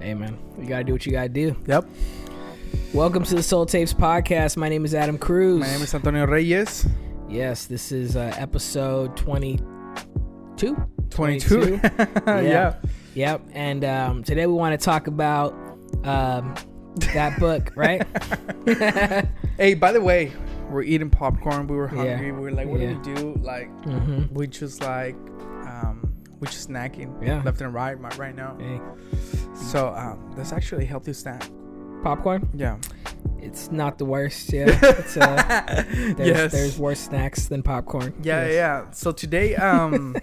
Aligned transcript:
Hey 0.00 0.14
man, 0.14 0.38
you 0.58 0.66
gotta 0.66 0.84
do 0.84 0.92
what 0.92 1.06
you 1.06 1.12
gotta 1.12 1.28
do. 1.28 1.56
Yep. 1.66 1.86
Welcome 2.92 3.24
to 3.24 3.34
the 3.34 3.42
Soul 3.42 3.66
Tapes 3.66 3.92
podcast. 3.92 4.56
My 4.56 4.68
name 4.68 4.84
is 4.84 4.94
Adam 4.94 5.18
Cruz. 5.18 5.60
My 5.60 5.66
name 5.66 5.82
is 5.82 5.94
Antonio 5.94 6.26
Reyes. 6.26 6.86
yes, 7.28 7.66
this 7.66 7.92
is 7.92 8.16
uh, 8.16 8.32
episode 8.36 9.16
twenty-two. 9.16 10.76
22. 11.10 11.80
yeah. 12.26 12.74
Yep. 13.14 13.42
And 13.52 13.84
um, 13.84 14.22
today 14.24 14.46
we 14.46 14.52
want 14.52 14.78
to 14.78 14.84
talk 14.84 15.06
about 15.06 15.52
um, 16.04 16.54
that 17.14 17.38
book, 17.40 17.72
right? 17.76 18.06
Hey, 19.56 19.72
by 19.72 19.90
the 19.92 20.00
way, 20.02 20.32
we're 20.68 20.82
eating 20.82 21.08
popcorn. 21.08 21.66
We 21.66 21.76
were 21.76 21.88
Yeah. 21.94 22.16
hungry. 22.16 22.30
We 22.32 22.40
were 22.40 22.50
like, 22.50 22.68
what 22.68 22.78
Yeah. 22.80 22.92
do 23.02 23.10
we 23.10 23.14
do? 23.14 23.40
Like, 23.42 23.70
mm-hmm. 23.84 24.34
we 24.34 24.46
just 24.46 24.82
like, 24.82 25.14
um, 25.66 26.12
we 26.40 26.46
just 26.48 26.68
snacking 26.68 27.26
Yeah. 27.26 27.40
left 27.42 27.62
and 27.62 27.72
right 27.72 27.98
right- 27.98 28.18
right 28.18 28.36
now. 28.36 28.58
Hey, 28.60 28.78
So, 29.56 29.88
um, 29.96 30.32
that's 30.36 30.52
actually 30.52 30.84
a 30.84 30.86
healthy 30.86 31.12
snack. 31.12 31.48
popcorn. 32.02 32.48
Yeah. 32.54 32.78
It's 33.40 33.70
not 33.70 33.98
the 33.98 34.04
worst. 34.04 34.52
Yeah. 34.52 34.66
It's, 34.82 35.16
uh, 35.16 35.84
there's, 36.16 36.28
yes. 36.28 36.52
there's 36.52 36.78
worse 36.78 37.00
snacks 37.00 37.46
than 37.48 37.62
popcorn. 37.62 38.14
yeah, 38.22 38.44
Yes. 38.46 38.54
yeah. 38.54 38.90
So 38.92 39.12
today, 39.12 39.56
um, 39.56 40.16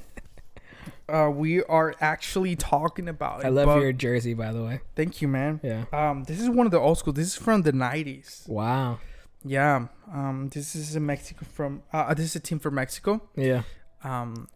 uh, 1.09 1.29
we 1.33 1.63
are 1.63 1.93
actually 1.99 2.55
talking 2.55 3.09
about. 3.09 3.43
I 3.45 3.49
love 3.49 3.81
your 3.81 3.91
jersey, 3.93 4.33
by 4.33 4.51
the 4.51 4.63
way. 4.63 4.81
Thank 4.95 5.21
you, 5.21 5.27
man. 5.27 5.59
Yeah. 5.63 5.85
Um, 5.91 6.23
this 6.23 6.39
is 6.39 6.49
one 6.49 6.65
of 6.65 6.71
the 6.71 6.79
old 6.79 6.97
school. 6.97 7.13
This 7.13 7.27
is 7.27 7.35
from 7.35 7.63
the 7.63 7.71
'90s. 7.73 8.47
Wow. 8.47 8.99
Yeah. 9.43 9.87
Um, 10.13 10.49
this 10.53 10.75
is 10.75 10.95
a 10.95 10.99
Mexico 10.99 11.45
from. 11.51 11.83
Uh, 11.91 12.13
this 12.13 12.25
is 12.27 12.35
a 12.35 12.39
team 12.39 12.59
from 12.59 12.75
Mexico. 12.75 13.21
Yeah. 13.35 13.63
um 14.03 14.47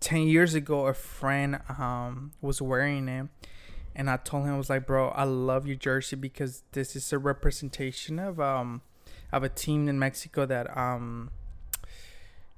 10 0.00 0.26
years 0.26 0.52
ago 0.54 0.86
a 0.86 0.92
friend 0.92 1.60
um 1.78 2.32
was 2.42 2.60
wearing 2.60 3.08
it 3.08 3.26
and 3.96 4.10
i 4.10 4.16
told 4.16 4.44
him 4.44 4.54
i 4.54 4.56
was 4.58 4.70
like 4.70 4.86
bro 4.86 5.08
i 5.10 5.24
love 5.24 5.66
your 5.66 5.76
jersey 5.76 6.16
because 6.16 6.62
this 6.72 6.94
is 6.96 7.12
a 7.12 7.18
representation 7.18 8.18
of 8.18 8.40
um 8.40 8.80
of 9.32 9.42
a 9.42 9.48
team 9.48 9.88
in 9.88 9.98
mexico 9.98 10.44
that 10.46 10.74
um 10.76 11.30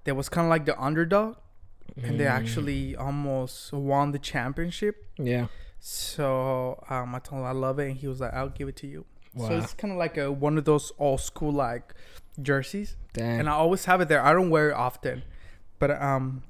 that 0.04 0.14
was 0.14 0.28
kind 0.28 0.46
of 0.46 0.50
like 0.50 0.64
the 0.64 0.78
underdog 0.80 1.36
and 2.02 2.18
they 2.20 2.24
Mm. 2.24 2.30
actually 2.30 2.96
almost 2.96 3.72
won 3.72 4.12
the 4.12 4.18
championship 4.18 5.06
Yeah. 5.18 5.46
so 5.80 6.82
um 6.90 7.14
i 7.14 7.18
told 7.18 7.40
him 7.42 7.46
i 7.46 7.52
love 7.52 7.78
it 7.78 7.88
and 7.90 7.96
he 7.96 8.06
was 8.08 8.20
like 8.20 8.34
i'll 8.34 8.48
give 8.48 8.68
it 8.68 8.76
to 8.76 8.86
you 8.86 9.04
Wow. 9.34 9.48
so 9.48 9.58
it's 9.58 9.74
kind 9.74 9.92
of 9.92 9.98
like 9.98 10.16
a 10.16 10.32
one 10.32 10.56
of 10.58 10.64
those 10.64 10.92
old 10.98 11.20
school 11.20 11.52
like 11.52 11.92
jerseys 12.40 12.96
Dang. 13.12 13.40
and 13.40 13.48
I 13.48 13.52
always 13.52 13.84
have 13.86 14.00
it 14.00 14.08
there. 14.08 14.22
I 14.22 14.32
don't 14.34 14.48
wear 14.50 14.70
it 14.70 14.74
often, 14.74 15.22
but 15.78 15.90
um, 15.90 16.42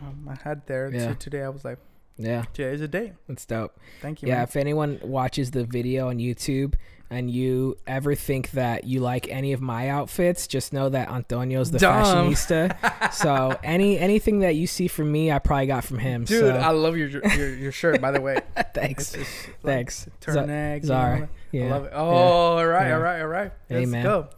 um 0.00 0.28
I 0.28 0.36
had 0.48 0.66
there. 0.66 0.88
Yeah. 0.92 1.08
So 1.08 1.14
today 1.14 1.42
I 1.42 1.48
was 1.48 1.64
like, 1.64 1.78
yeah. 2.18 2.44
today 2.52 2.74
is 2.74 2.80
a 2.80 2.88
day. 2.88 3.12
That's 3.28 3.44
dope. 3.46 3.78
Thank 4.00 4.22
you. 4.22 4.28
Yeah, 4.28 4.36
man. 4.36 4.44
if 4.44 4.56
anyone 4.56 4.98
watches 5.02 5.50
the 5.50 5.64
video 5.64 6.08
on 6.08 6.18
YouTube 6.18 6.74
and 7.08 7.30
you 7.30 7.76
ever 7.86 8.14
think 8.16 8.50
that 8.52 8.82
you 8.84 8.98
like 9.00 9.28
any 9.28 9.52
of 9.52 9.60
my 9.60 9.88
outfits, 9.90 10.46
just 10.48 10.72
know 10.72 10.88
that 10.88 11.08
Antonio's 11.08 11.70
the 11.70 11.78
Dumb. 11.78 12.02
fashionista. 12.32 13.12
so 13.12 13.56
any 13.62 13.96
anything 13.98 14.40
that 14.40 14.56
you 14.56 14.66
see 14.66 14.88
from 14.88 15.12
me, 15.12 15.30
I 15.30 15.38
probably 15.38 15.66
got 15.66 15.84
from 15.84 15.98
him. 15.98 16.24
dude, 16.24 16.40
so 16.40 16.50
I 16.56 16.70
love 16.70 16.96
your 16.96 17.08
your, 17.08 17.54
your 17.54 17.72
shirt. 17.72 18.00
By 18.00 18.10
the 18.10 18.20
way, 18.20 18.40
thanks. 18.74 19.12
Just, 19.12 19.46
like, 19.62 19.62
Thanks. 19.62 20.08
Turtleneck. 20.20 20.80
you 20.82 20.86
Zara. 20.88 21.20
know, 21.20 21.28
Yeah. 21.52 21.64
I 21.66 21.68
love 21.70 21.84
it. 21.84 21.90
Yeah. 21.92 21.98
Oh, 21.98 22.04
all 22.08 22.66
right, 22.66 22.88
Yeah. 22.88 22.94
all 22.94 23.00
right, 23.00 23.20
all 23.20 23.26
right. 23.28 23.52
Let's 23.70 23.88
man. 23.88 24.02
go. 24.04 24.28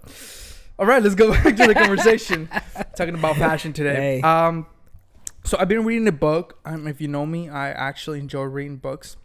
All 0.78 0.86
right, 0.86 1.02
let's 1.02 1.14
go 1.14 1.30
back 1.32 1.56
to 1.56 1.66
the 1.66 1.74
conversation. 1.74 2.48
Talking 2.96 3.14
about 3.14 3.36
fashion 3.36 3.72
today. 3.72 4.20
Hey. 4.20 4.22
Um, 4.22 4.66
so 5.48 5.56
I've 5.58 5.68
been 5.68 5.86
reading 5.86 6.06
a 6.06 6.12
book. 6.12 6.58
Um, 6.66 6.86
if 6.86 7.00
you 7.00 7.08
know 7.08 7.24
me, 7.24 7.48
I 7.48 7.70
actually 7.70 8.20
enjoy 8.20 8.42
reading 8.42 8.76
books. 8.76 9.16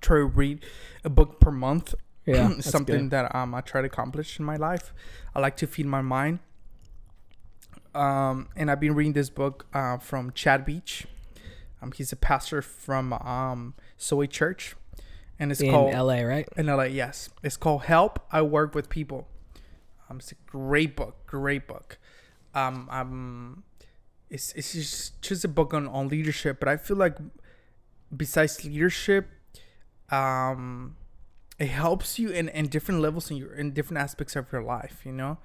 Try 0.00 0.18
to 0.18 0.24
read 0.24 0.64
a 1.04 1.08
book 1.08 1.38
per 1.38 1.52
month. 1.52 1.94
Yeah. 2.26 2.58
something 2.60 3.02
good. 3.02 3.10
that 3.10 3.32
um 3.32 3.54
I 3.54 3.60
try 3.60 3.80
to 3.80 3.86
accomplish 3.86 4.40
in 4.40 4.44
my 4.44 4.56
life. 4.56 4.92
I 5.36 5.38
like 5.38 5.56
to 5.58 5.68
feed 5.68 5.86
my 5.86 6.02
mind. 6.02 6.40
Um, 7.94 8.48
and 8.56 8.72
I've 8.72 8.80
been 8.80 8.96
reading 8.96 9.12
this 9.12 9.30
book 9.30 9.66
uh, 9.72 9.98
from 9.98 10.32
Chad 10.32 10.66
Veach. 10.66 11.06
Um, 11.80 11.92
he's 11.92 12.10
a 12.10 12.16
pastor 12.16 12.60
from 12.60 13.12
um 13.12 13.74
Zoe 14.00 14.26
Church, 14.26 14.74
and 15.38 15.52
it's 15.52 15.60
in 15.60 15.70
called 15.70 15.94
LA, 15.94 16.22
right? 16.22 16.48
in 16.56 16.66
LA. 16.66 16.84
Yes, 16.84 17.30
it's 17.44 17.56
called 17.56 17.82
Help. 17.84 18.18
I 18.32 18.42
Work 18.42 18.74
with 18.74 18.88
People. 18.88 19.28
Um, 20.10 20.16
it's 20.18 20.32
a 20.32 20.36
great 20.46 20.96
book. 20.96 21.24
Great 21.26 21.68
book. 21.68 21.98
Um, 22.52 22.88
um, 22.90 23.62
it's 24.30 24.52
it's 24.52 24.72
just 24.72 25.22
just 25.22 25.44
a 25.44 25.48
book 25.48 25.72
on 25.74 25.86
on 25.86 26.08
leadership, 26.08 26.58
but 26.58 26.68
I 26.68 26.76
feel 26.76 26.96
like 26.96 27.16
besides 28.14 28.64
leadership, 28.64 29.28
um, 30.10 30.96
it 31.58 31.68
helps 31.68 32.18
you 32.18 32.30
in, 32.30 32.48
in 32.48 32.68
different 32.68 33.00
levels 33.00 33.30
in 33.30 33.36
your 33.36 33.54
in 33.54 33.72
different 33.72 34.02
aspects 34.02 34.36
of 34.36 34.50
your 34.52 34.62
life. 34.62 35.02
You 35.04 35.12
know, 35.12 35.38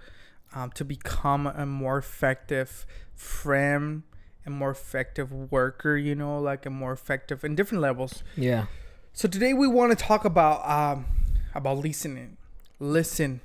um, 0.56 0.72
to 0.72 0.86
become 0.86 1.48
a 1.48 1.66
more 1.66 1.98
effective 1.98 2.86
friend, 3.16 4.04
a 4.46 4.50
more 4.50 4.72
effective 4.72 5.32
worker. 5.52 5.96
You 5.96 6.16
know, 6.16 6.40
like 6.40 6.66
a 6.66 6.72
more 6.72 6.92
effective 6.92 7.44
in 7.44 7.56
different 7.56 7.82
levels. 7.82 8.24
Yeah. 8.36 8.66
So 9.14 9.28
today 9.28 9.54
we 9.54 9.68
want 9.68 9.98
to 9.98 10.06
talk 10.06 10.26
about 10.26 10.68
um 10.68 11.06
about 11.54 11.78
listening. 11.78 12.38
Listen, 12.80 13.42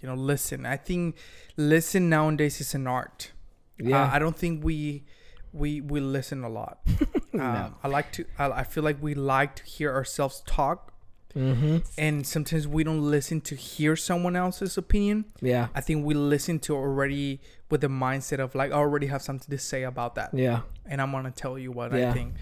you 0.00 0.08
know, 0.08 0.14
listen. 0.14 0.66
I 0.66 0.76
think 0.76 1.16
listen 1.56 2.10
nowadays 2.10 2.60
is 2.60 2.74
an 2.74 2.86
art. 2.86 3.32
Yeah. 3.78 4.02
Uh, 4.04 4.10
I 4.12 4.18
don't 4.18 4.36
think 4.36 4.64
we 4.64 5.04
we 5.52 5.80
we 5.80 6.00
listen 6.00 6.44
a 6.44 6.48
lot. 6.48 6.78
No. 7.32 7.44
Um, 7.44 7.74
I 7.84 7.88
like 7.88 8.12
to. 8.12 8.24
I, 8.38 8.50
I 8.50 8.62
feel 8.62 8.82
like 8.82 9.02
we 9.02 9.12
like 9.12 9.56
to 9.56 9.64
hear 9.64 9.92
ourselves 9.92 10.42
talk, 10.46 10.94
mm-hmm. 11.34 11.78
and 11.98 12.26
sometimes 12.26 12.66
we 12.66 12.82
don't 12.82 13.02
listen 13.10 13.42
to 13.42 13.54
hear 13.54 13.94
someone 13.94 14.36
else's 14.36 14.78
opinion. 14.78 15.26
Yeah. 15.42 15.68
I 15.74 15.82
think 15.82 16.06
we 16.06 16.14
listen 16.14 16.58
to 16.60 16.74
already 16.74 17.40
with 17.70 17.82
the 17.82 17.88
mindset 17.88 18.38
of 18.38 18.54
like 18.54 18.72
I 18.72 18.76
already 18.76 19.08
have 19.08 19.20
something 19.20 19.50
to 19.50 19.58
say 19.58 19.82
about 19.82 20.14
that 20.14 20.30
Yeah. 20.32 20.60
and 20.86 21.02
I'm 21.02 21.12
gonna 21.12 21.30
tell 21.30 21.58
you 21.58 21.72
what 21.72 21.92
Yeah. 21.92 22.08
I 22.08 22.12
think. 22.14 22.36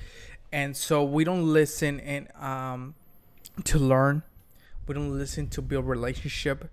And 0.53 0.77
so 0.77 1.03
we 1.03 1.25
don't 1.25 1.53
listen 1.53 1.99
and 1.99 2.29
um 2.37 2.95
to 3.65 3.79
learn. 3.79 4.23
We 4.87 4.95
don't 4.95 5.19
listen 5.19 5.49
to 5.49 5.63
build 5.63 5.87
relationship. 5.87 6.71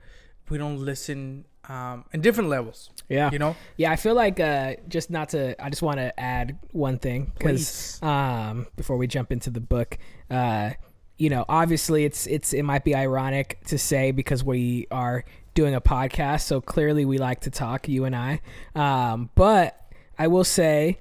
We 0.50 0.60
don't 0.60 0.78
listen 0.78 1.46
um 1.70 2.06
in 2.14 2.22
different 2.22 2.50
levels. 2.50 2.90
Yeah. 3.12 3.30
You 3.32 3.40
know? 3.40 3.56
Yeah, 3.76 3.92
I 3.92 3.98
feel 3.98 4.16
like 4.16 4.40
uh, 4.40 4.76
just 4.88 5.10
not 5.10 5.30
to. 5.30 5.62
I 5.62 5.70
just 5.70 5.82
want 5.82 5.98
to 5.98 6.18
add 6.18 6.58
one 6.72 6.98
thing 6.98 7.34
because 7.38 8.02
um, 8.02 8.68
before 8.78 8.96
we 8.96 9.06
jump 9.06 9.34
into 9.34 9.50
the 9.50 9.60
book, 9.60 9.98
uh, 10.30 10.72
you 11.18 11.30
know, 11.30 11.44
obviously 11.50 12.06
it's 12.06 12.26
it's 12.26 12.54
it 12.54 12.64
might 12.64 12.86
be 12.86 12.96
ironic 12.96 13.60
to 13.66 13.78
say 13.78 14.12
because 14.12 14.46
we 14.46 14.88
are 14.92 15.26
doing 15.54 15.76
a 15.76 15.82
podcast, 15.82 16.42
so 16.44 16.62
clearly 16.62 17.04
we 17.04 17.18
like 17.18 17.42
to 17.42 17.50
talk, 17.50 17.90
you 17.90 18.06
and 18.06 18.16
I. 18.16 18.40
Um, 18.76 19.30
but 19.36 19.92
I 20.18 20.28
will 20.28 20.46
say. 20.46 20.98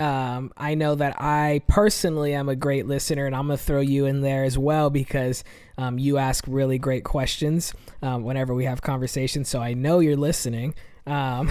Um, 0.00 0.52
I 0.56 0.74
know 0.74 0.94
that 0.96 1.20
I 1.20 1.62
personally 1.68 2.34
am 2.34 2.48
a 2.48 2.56
great 2.56 2.86
listener, 2.86 3.26
and 3.26 3.34
I'm 3.34 3.46
gonna 3.46 3.56
throw 3.56 3.80
you 3.80 4.06
in 4.06 4.20
there 4.20 4.44
as 4.44 4.58
well 4.58 4.90
because 4.90 5.44
um, 5.78 5.98
you 5.98 6.18
ask 6.18 6.44
really 6.48 6.78
great 6.78 7.04
questions 7.04 7.72
um, 8.02 8.24
whenever 8.24 8.54
we 8.54 8.64
have 8.64 8.82
conversations. 8.82 9.48
So 9.48 9.60
I 9.60 9.74
know 9.74 10.00
you're 10.00 10.16
listening. 10.16 10.74
Um, 11.06 11.50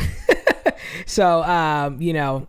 so 1.05 1.43
um, 1.43 2.01
you 2.01 2.13
know, 2.13 2.47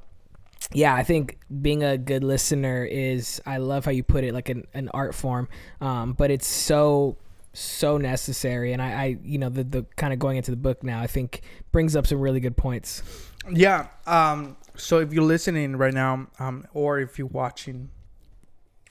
yeah, 0.72 0.94
I 0.94 1.04
think 1.04 1.38
being 1.62 1.84
a 1.84 1.96
good 1.96 2.24
listener 2.24 2.84
is 2.84 3.40
I 3.46 3.58
love 3.58 3.84
how 3.84 3.92
you 3.92 4.02
put 4.02 4.24
it 4.24 4.34
like 4.34 4.48
an, 4.48 4.66
an 4.74 4.88
art 4.92 5.14
form. 5.14 5.48
Um, 5.80 6.12
but 6.12 6.30
it's 6.30 6.46
so 6.46 7.16
so 7.56 7.96
necessary 7.98 8.72
and 8.72 8.82
I, 8.82 8.90
I 8.90 9.18
you 9.22 9.38
know 9.38 9.48
the 9.48 9.62
the 9.62 9.86
kind 9.94 10.12
of 10.12 10.18
going 10.18 10.36
into 10.36 10.50
the 10.50 10.56
book 10.56 10.82
now 10.82 11.00
I 11.00 11.06
think 11.06 11.42
brings 11.70 11.94
up 11.94 12.04
some 12.04 12.18
really 12.18 12.40
good 12.40 12.56
points. 12.56 13.02
Yeah. 13.48 13.86
Um 14.06 14.56
so 14.76 14.98
if 14.98 15.12
you're 15.12 15.24
listening 15.24 15.76
right 15.76 15.94
now, 15.94 16.26
um, 16.38 16.66
or 16.74 16.98
if 16.98 17.18
you're 17.18 17.28
watching, 17.28 17.90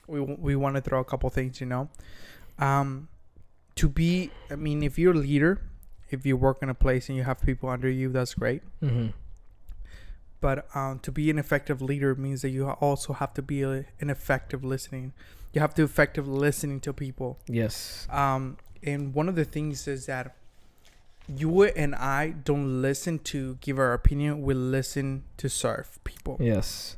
we 0.06 0.20
we 0.20 0.56
want 0.56 0.76
to 0.76 0.80
throw 0.82 1.00
a 1.00 1.04
couple 1.04 1.28
things, 1.30 1.60
you 1.60 1.66
know. 1.66 1.88
Um 2.58 3.08
to 3.76 3.88
be 3.88 4.30
I 4.50 4.56
mean, 4.56 4.82
if 4.82 4.98
you're 4.98 5.12
a 5.14 5.16
leader, 5.18 5.60
if 6.10 6.24
you 6.24 6.36
work 6.36 6.58
in 6.62 6.68
a 6.68 6.74
place 6.74 7.08
and 7.08 7.16
you 7.18 7.24
have 7.24 7.40
people 7.42 7.68
under 7.68 7.88
you, 7.90 8.08
that's 8.10 8.34
great. 8.34 8.62
Mm-hmm. 8.82 9.08
but 10.40 10.66
um, 10.76 10.98
to 11.00 11.10
be 11.10 11.30
an 11.30 11.38
effective 11.38 11.80
leader 11.80 12.14
means 12.14 12.42
that 12.42 12.50
you 12.50 12.68
also 12.68 13.12
have 13.14 13.32
to 13.34 13.42
be 13.42 13.62
a, 13.62 13.86
an 14.00 14.10
effective 14.10 14.62
listening 14.62 15.12
you 15.54 15.60
have 15.60 15.72
to 15.74 15.82
effective 15.82 16.28
listening 16.28 16.80
to 16.80 16.92
people 16.92 17.38
Yes. 17.48 18.06
um, 18.10 18.58
and 18.82 19.14
one 19.14 19.28
of 19.28 19.36
the 19.36 19.44
things 19.46 19.88
is 19.88 20.04
that 20.06 20.36
you 21.28 21.62
and 21.64 21.94
i 21.94 22.30
don't 22.30 22.82
listen 22.82 23.18
to 23.18 23.56
give 23.60 23.78
our 23.78 23.92
opinion 23.94 24.42
we 24.42 24.52
listen 24.54 25.24
to 25.36 25.48
serve 25.48 25.98
people 26.04 26.36
Yes. 26.40 26.96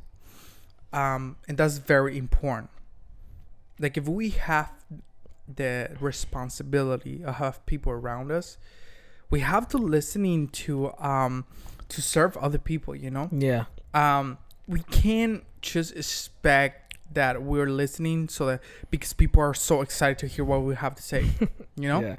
um, 0.93 1.37
and 1.47 1.57
that's 1.57 1.77
very 1.77 2.17
important 2.17 2.69
like 3.79 3.95
if 3.97 4.07
we 4.07 4.31
have 4.31 4.71
the 5.53 5.91
responsibility 6.01 7.23
of 7.23 7.35
have 7.35 7.65
people 7.65 7.91
around 7.91 8.31
us 8.31 8.57
we 9.29 9.39
have 9.41 9.67
to 9.69 9.77
listening 9.77 10.47
to 10.49 10.91
um 10.99 11.45
to 11.89 12.01
serve 12.01 12.35
other 12.37 12.57
people 12.57 12.95
you 12.95 13.09
know 13.09 13.29
Yeah. 13.31 13.65
um 13.93 14.37
we 14.67 14.81
can't 14.91 15.43
just 15.61 15.95
expect 15.95 16.95
that 17.13 17.41
we're 17.41 17.69
listening 17.69 18.27
so 18.27 18.45
that 18.47 18.61
because 18.91 19.13
people 19.13 19.41
are 19.41 19.53
so 19.53 19.81
excited 19.81 20.17
to 20.19 20.27
hear 20.27 20.43
what 20.43 20.61
we 20.63 20.75
have 20.75 20.93
to 20.95 21.01
say. 21.01 21.29
You 21.79 21.87
know, 21.87 22.01
Yeah. 22.01 22.15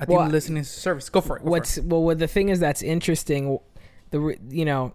I 0.00 0.06
think 0.06 0.18
Well, 0.18 0.28
listening 0.28 0.62
is 0.62 0.70
service. 0.70 1.08
Go 1.08 1.20
for 1.20 1.36
it. 1.36 1.44
Go 1.44 1.50
What's 1.50 1.78
well, 1.78 2.02
what 2.02 2.18
the 2.18 2.26
thing 2.26 2.48
is 2.48 2.58
that's 2.58 2.82
interesting. 2.82 3.58
The 4.10 4.36
you 4.48 4.64
know, 4.64 4.94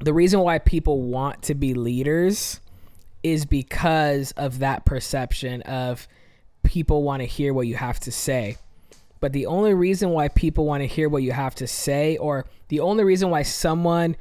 the 0.00 0.12
reason 0.12 0.40
why 0.40 0.58
people 0.58 1.02
want 1.02 1.42
to 1.44 1.54
be 1.54 1.74
leaders 1.74 2.60
is 3.22 3.44
because 3.44 4.32
of 4.32 4.58
that 4.60 4.84
perception 4.84 5.62
of 5.62 6.08
people 6.62 7.02
want 7.02 7.20
to 7.20 7.26
hear 7.26 7.54
what 7.54 7.66
you 7.66 7.76
have 7.76 8.00
to 8.00 8.12
say. 8.12 8.56
But 9.20 9.32
the 9.32 9.46
only 9.46 9.74
reason 9.74 10.10
why 10.10 10.28
people 10.28 10.64
want 10.64 10.82
to 10.82 10.86
hear 10.86 11.08
what 11.08 11.22
you 11.22 11.32
have 11.32 11.54
to 11.56 11.66
say, 11.66 12.16
or 12.16 12.46
the 12.68 12.80
only 12.80 13.04
reason 13.04 13.30
why 13.30 13.42
someone 13.42 14.16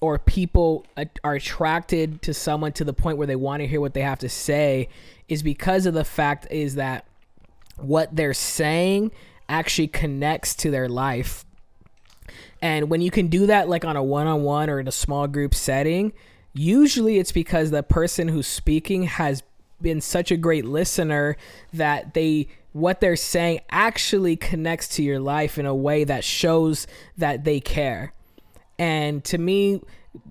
or 0.00 0.18
people 0.18 0.86
are 1.24 1.34
attracted 1.34 2.22
to 2.22 2.32
someone 2.32 2.72
to 2.72 2.84
the 2.84 2.92
point 2.92 3.18
where 3.18 3.26
they 3.26 3.36
want 3.36 3.60
to 3.60 3.66
hear 3.66 3.80
what 3.80 3.94
they 3.94 4.02
have 4.02 4.18
to 4.20 4.28
say, 4.28 4.88
is 5.28 5.42
because 5.42 5.86
of 5.86 5.94
the 5.94 6.04
fact 6.04 6.46
is 6.50 6.76
that 6.76 7.07
what 7.78 8.14
they're 8.14 8.34
saying 8.34 9.10
actually 9.48 9.88
connects 9.88 10.54
to 10.56 10.70
their 10.70 10.88
life. 10.88 11.44
And 12.60 12.90
when 12.90 13.00
you 13.00 13.10
can 13.10 13.28
do 13.28 13.46
that, 13.46 13.68
like 13.68 13.84
on 13.84 13.96
a 13.96 14.02
one 14.02 14.26
on 14.26 14.42
one 14.42 14.68
or 14.68 14.80
in 14.80 14.88
a 14.88 14.92
small 14.92 15.26
group 15.26 15.54
setting, 15.54 16.12
usually 16.52 17.18
it's 17.18 17.32
because 17.32 17.70
the 17.70 17.82
person 17.82 18.28
who's 18.28 18.46
speaking 18.46 19.04
has 19.04 19.42
been 19.80 20.00
such 20.00 20.30
a 20.30 20.36
great 20.36 20.64
listener 20.64 21.36
that 21.72 22.14
they 22.14 22.48
what 22.72 23.00
they're 23.00 23.16
saying 23.16 23.60
actually 23.70 24.36
connects 24.36 24.88
to 24.88 25.02
your 25.02 25.18
life 25.18 25.58
in 25.58 25.66
a 25.66 25.74
way 25.74 26.04
that 26.04 26.22
shows 26.22 26.86
that 27.16 27.44
they 27.44 27.60
care. 27.60 28.12
And 28.78 29.24
to 29.24 29.38
me, 29.38 29.80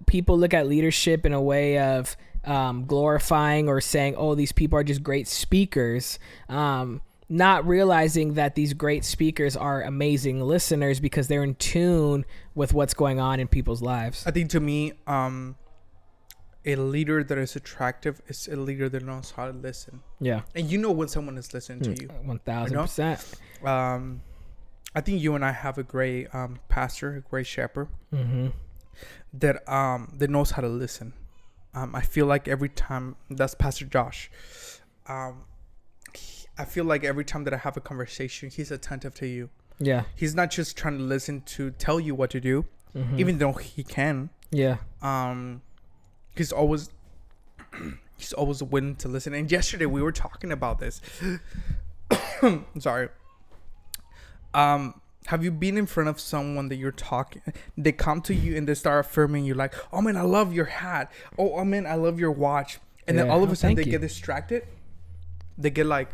people 0.05 0.37
look 0.37 0.53
at 0.53 0.67
leadership 0.67 1.25
in 1.25 1.33
a 1.33 1.41
way 1.41 1.79
of 1.79 2.15
um, 2.45 2.85
glorifying 2.85 3.67
or 3.67 3.81
saying, 3.81 4.15
"Oh, 4.17 4.35
these 4.35 4.51
people 4.51 4.79
are 4.79 4.83
just 4.83 5.03
great 5.03 5.27
speakers," 5.27 6.19
um, 6.47 7.01
not 7.29 7.67
realizing 7.67 8.35
that 8.35 8.55
these 8.55 8.73
great 8.73 9.03
speakers 9.03 9.57
are 9.57 9.81
amazing 9.83 10.41
listeners 10.41 10.99
because 10.99 11.27
they're 11.27 11.43
in 11.43 11.55
tune 11.55 12.25
with 12.55 12.73
what's 12.73 12.93
going 12.93 13.19
on 13.19 13.39
in 13.39 13.47
people's 13.47 13.81
lives. 13.81 14.23
I 14.25 14.31
think 14.31 14.49
to 14.51 14.59
me, 14.59 14.93
um, 15.07 15.55
a 16.65 16.75
leader 16.75 17.23
that 17.23 17.37
is 17.37 17.55
attractive 17.55 18.21
is 18.27 18.47
a 18.47 18.55
leader 18.55 18.87
that 18.89 19.03
knows 19.03 19.31
how 19.31 19.45
to 19.45 19.51
listen, 19.53 20.01
Yeah, 20.19 20.41
and 20.55 20.69
you 20.69 20.77
know 20.77 20.91
when 20.91 21.07
someone 21.07 21.37
is 21.37 21.53
listening 21.53 21.81
to 21.81 22.01
you. 22.03 22.09
one 22.23 22.39
thousand 22.39 22.77
percent. 22.77 23.23
Um, 23.63 24.21
I 24.95 25.01
think 25.01 25.21
you 25.21 25.35
and 25.35 25.43
I 25.45 25.51
have 25.51 25.77
a 25.77 25.83
great 25.83 26.33
um, 26.33 26.59
pastor, 26.69 27.15
a 27.17 27.21
great 27.21 27.47
shepherd 27.47 27.87
Mm-hmm. 28.13 28.47
that 29.33 29.67
um 29.71 30.13
that 30.17 30.29
knows 30.29 30.51
how 30.51 30.61
to 30.61 30.67
listen. 30.69 31.13
Um, 31.73 31.93
I 31.93 32.01
feel 32.01 32.25
like 32.25 32.47
every 32.47 32.69
time 32.69 33.15
that's 33.29 33.53
Pastor 33.53 33.85
Josh. 33.85 34.31
I 36.57 36.65
feel 36.65 36.85
like 36.85 37.03
every 37.03 37.23
time 37.25 37.43
that 37.45 37.53
I 37.53 37.57
have 37.57 37.77
a 37.77 37.81
conversation, 37.81 38.49
he's 38.49 38.71
attentive 38.71 39.13
to 39.15 39.27
you. 39.27 39.49
Yeah, 39.79 40.03
He's 40.15 40.33
not 40.33 40.49
just 40.49 40.75
trying 40.75 40.97
to 40.97 41.03
listen 41.03 41.41
to 41.41 41.69
tell 41.71 41.99
you 41.99 42.15
what 42.15 42.31
to 42.31 42.39
do, 42.39 42.65
Mhm. 42.95 43.19
even 43.19 43.37
though 43.37 43.53
he 43.53 43.83
can. 43.83 44.29
yeah, 44.49 44.77
Um, 45.03 45.61
he's 46.35 46.51
always 46.51 46.89
he's 48.17 48.33
always 48.33 48.63
willing 48.63 48.95
to 48.95 49.07
listen. 49.07 49.33
And 49.35 49.51
yesterday 49.51 49.85
we 49.85 50.01
were 50.01 50.11
talking 50.11 50.51
about 50.51 50.79
this. 50.79 50.99
Sorry. 52.79 53.09
Um, 54.53 55.01
have 55.27 55.43
you 55.43 55.51
been 55.51 55.77
in 55.77 55.85
front 55.85 56.09
of 56.09 56.19
someone 56.19 56.69
that 56.69 56.75
you're 56.77 56.91
talking? 56.91 57.41
They 57.77 57.91
come 57.91 58.21
to 58.21 58.33
you 58.33 58.55
and 58.55 58.67
they 58.67 58.73
start 58.73 59.05
affirming 59.05 59.45
you, 59.45 59.53
like, 59.53 59.75
"Oh 59.93 60.01
man, 60.01 60.15
I 60.17 60.21
love 60.21 60.53
your 60.53 60.65
hat. 60.65 61.11
Oh, 61.37 61.53
oh 61.55 61.65
man, 61.65 61.85
I 61.85 61.95
love 61.95 62.19
your 62.19 62.31
watch." 62.31 62.79
And 63.07 63.17
then 63.17 63.29
all 63.29 63.43
of 63.43 63.49
Oh, 63.49 63.53
a 63.53 63.55
sudden 63.55 63.75
thank 63.75 63.85
they 63.85 63.91
you. 63.91 63.99
get 63.99 64.01
distracted. 64.01 64.63
They 65.57 65.69
get 65.69 65.85
like, 65.85 66.09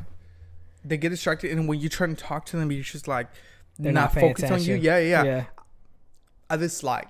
they 0.85 0.97
get 0.97 1.09
distracted, 1.09 1.51
and 1.51 1.68
when 1.68 1.80
you 1.80 1.89
try 1.89 2.07
to 2.07 2.15
talk 2.15 2.45
to 2.47 2.57
them, 2.57 2.71
you're 2.71 2.83
just 2.83 3.07
like, 3.07 3.27
They're 3.80 3.91
not, 3.91 4.13
not 4.15 4.21
focused 4.21 4.51
on 4.51 4.62
you. 4.62 4.75
Yeah, 4.75 5.00
yeah, 5.00 5.24
yeah. 5.24 5.44
I 6.50 6.57
dislike 6.57 7.07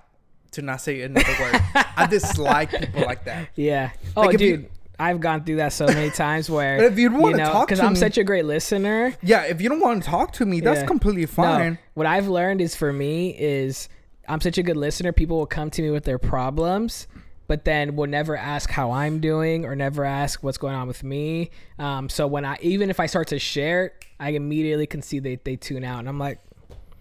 to 0.52 0.62
not 0.62 0.82
say 0.82 1.02
another 1.02 1.34
word. 1.40 1.60
I 1.98 2.06
dislike 2.10 2.72
people 2.72 3.02
like 3.02 3.26
that. 3.26 3.50
Yeah. 3.56 3.92
Oh, 4.16 4.22
Like, 4.22 4.36
if 4.36 4.42
you- 4.42 4.58
dude, 4.58 4.70
I've 5.00 5.20
gone 5.20 5.44
through 5.44 5.56
that 5.58 5.74
so 5.74 5.88
many 5.88 6.12
times 6.12 6.50
where 6.52 6.78
But 6.78 6.86
if 6.94 7.00
you 7.00 7.12
want 7.12 7.36
to 7.36 7.44
know, 7.44 7.52
talk 7.52 7.68
because 7.68 7.80
to 7.80 7.86
I'm 7.86 7.94
me, 7.94 8.00
such 8.00 8.20
a 8.20 8.24
great 8.24 8.46
listener. 8.46 9.14
yeah, 9.24 9.42
if 9.46 9.60
you 9.60 9.68
don't 9.68 9.80
want 9.80 10.04
to 10.04 10.10
talk 10.10 10.34
to 10.34 10.46
me, 10.46 10.60
that's 10.62 10.82
Yeah. 10.82 10.86
completely 10.86 11.26
fine. 11.26 11.72
No, 11.74 11.78
what 11.96 12.06
I've 12.06 12.28
learned 12.28 12.62
is 12.62 12.76
for 12.76 12.94
me 12.94 13.36
is 13.38 13.90
I'm 14.30 14.40
such 14.40 14.60
a 14.60 14.64
good 14.64 14.78
listener. 14.78 15.12
People 15.12 15.38
will 15.40 15.48
come 15.48 15.72
to 15.72 15.82
me 15.82 15.90
with 15.90 16.04
their 16.06 16.20
problems, 16.20 17.08
but 17.48 17.66
then 17.66 17.96
will 17.96 18.08
never 18.08 18.36
ask 18.38 18.70
how 18.70 18.92
I'm 18.92 19.20
doing 19.20 19.66
or 19.66 19.76
never 19.76 20.06
ask 20.06 20.44
what's 20.44 20.58
going 20.58 20.76
on 20.76 20.88
with 20.88 21.04
me. 21.04 21.52
Um, 21.80 22.10
so 22.10 22.26
when 22.28 22.46
I 22.46 22.58
even 22.62 22.90
if 22.90 23.00
I 23.00 23.06
start 23.08 23.28
to 23.30 23.40
share, 23.40 23.94
I 24.20 24.30
immediately 24.32 24.88
can 24.88 25.02
see 25.02 25.20
they 25.20 25.36
they 25.36 25.56
tune 25.56 25.84
out, 25.84 26.00
and 26.00 26.08
I'm 26.10 26.20
like, 26.20 26.40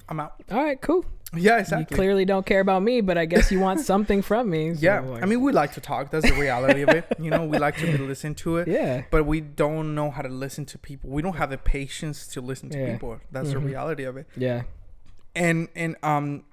I'm 0.08 0.20
out. 0.20 0.34
all 0.50 0.62
right, 0.62 0.80
cool. 0.80 1.04
Yeah, 1.34 1.60
exactly. 1.60 1.94
You 1.94 1.96
clearly 1.96 2.24
don't 2.26 2.44
care 2.44 2.60
about 2.60 2.82
me, 2.82 3.00
but 3.00 3.16
I 3.16 3.24
guess 3.24 3.50
you 3.50 3.58
want 3.58 3.80
something 3.92 4.20
from 4.20 4.50
me. 4.50 4.74
So, 4.74 4.80
yeah, 4.82 5.00
like, 5.00 5.22
I 5.22 5.26
mean, 5.26 5.40
we 5.40 5.50
like 5.50 5.72
to 5.72 5.80
talk. 5.80 6.10
That's 6.10 6.28
the 6.28 6.34
reality 6.34 6.82
of 6.82 6.90
it. 6.90 7.06
You 7.18 7.30
know, 7.30 7.46
we 7.46 7.56
like 7.56 7.78
to 7.78 7.86
listen 7.98 8.34
to 8.34 8.58
it, 8.58 8.68
yeah, 8.68 9.04
but 9.10 9.24
we 9.24 9.40
don't 9.40 9.94
know 9.94 10.10
how 10.10 10.20
to 10.20 10.28
listen 10.28 10.66
to 10.66 10.78
people. 10.78 11.08
We 11.08 11.22
don't 11.22 11.36
have 11.36 11.48
the 11.48 11.56
patience 11.56 12.26
to 12.34 12.42
listen 12.42 12.68
to 12.70 12.78
Yeah. 12.78 12.92
people. 12.92 13.18
That's 13.30 13.50
the 13.50 13.60
Mhm. 13.60 13.64
reality 13.64 14.04
of 14.04 14.18
it. 14.18 14.26
yeah, 14.36 14.64
And 15.34 15.68
and 15.74 15.96
um, 16.02 16.44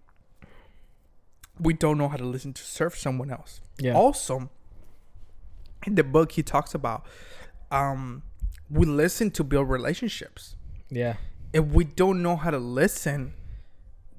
we 1.59 1.73
don't 1.73 1.97
know 1.97 2.07
how 2.07 2.17
to 2.17 2.25
listen 2.25 2.53
to 2.53 2.63
serve 2.63 2.95
someone 2.95 3.29
else. 3.31 3.61
yeah, 3.77 3.93
Also, 3.93 4.49
in 5.85 5.95
the 5.95 6.03
book, 6.03 6.33
he 6.33 6.43
talks 6.43 6.73
about 6.73 7.05
um, 7.71 8.23
we 8.69 8.85
listen 8.85 9.31
to 9.31 9.43
build 9.43 9.69
relationships. 9.69 10.55
yeah, 10.89 11.15
if 11.53 11.65
we 11.65 11.83
don't 11.83 12.21
know 12.21 12.35
how 12.35 12.51
to 12.51 12.57
listen, 12.59 13.33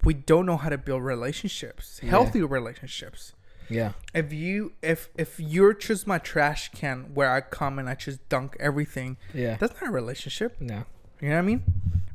we 0.04 0.14
don't 0.14 0.46
know 0.46 0.56
how 0.56 0.68
to 0.70 0.78
build 0.78 1.02
relationships, 1.04 2.00
Yeah. 2.02 2.10
healthy 2.10 2.42
relationships. 2.42 3.32
yeah, 3.68 3.92
If 4.14 4.32
you 4.32 4.72
if 4.82 5.08
if 5.16 5.38
you're 5.38 5.74
just 5.74 6.06
my 6.06 6.18
trash 6.18 6.70
can 6.72 7.14
where 7.14 7.30
I 7.30 7.40
come 7.40 7.78
and 7.78 7.88
I 7.88 7.94
just 7.94 8.26
dunk 8.28 8.56
everything, 8.58 9.16
yeah. 9.34 9.56
that's 9.58 9.74
not 9.80 9.88
a 9.90 9.92
relationship. 9.92 10.56
No, 10.60 10.84
You 11.20 11.28
know 11.28 11.34
what 11.36 11.42
I 11.42 11.42
mean? 11.42 11.62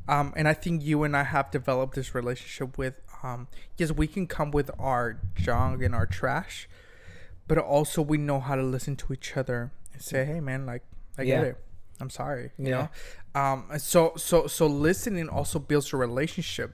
Um, 0.08 0.32
and 0.36 0.46
I 0.46 0.54
think 0.54 0.82
you 0.84 1.02
and 1.02 1.16
I 1.16 1.24
have 1.24 1.50
developed 1.50 1.94
this 1.96 2.14
relationship 2.14 2.78
with 2.78 2.94
um, 3.26 3.48
yes, 3.76 3.90
we 3.92 4.06
can 4.06 4.26
come 4.26 4.50
with 4.50 4.70
our 4.78 5.18
junk 5.34 5.82
and 5.82 5.94
our 5.94 6.06
trash, 6.06 6.68
but 7.48 7.58
also 7.58 8.02
we 8.02 8.18
know 8.18 8.40
how 8.40 8.54
to 8.56 8.62
listen 8.62 8.96
to 8.96 9.12
each 9.12 9.36
other 9.36 9.70
and 9.92 10.02
say, 10.02 10.24
"Hey, 10.24 10.40
man, 10.40 10.66
like 10.66 10.82
I 11.18 11.24
get 11.24 11.44
it. 11.44 11.56
I'm 12.00 12.10
sorry." 12.10 12.50
You 12.58 12.68
Yeah. 12.68 12.88
know. 13.34 13.40
Um, 13.40 13.64
so 13.78 14.12
so 14.16 14.46
so 14.46 14.66
listening 14.66 15.28
also 15.28 15.58
builds 15.58 15.92
a 15.92 15.96
relationship, 15.96 16.72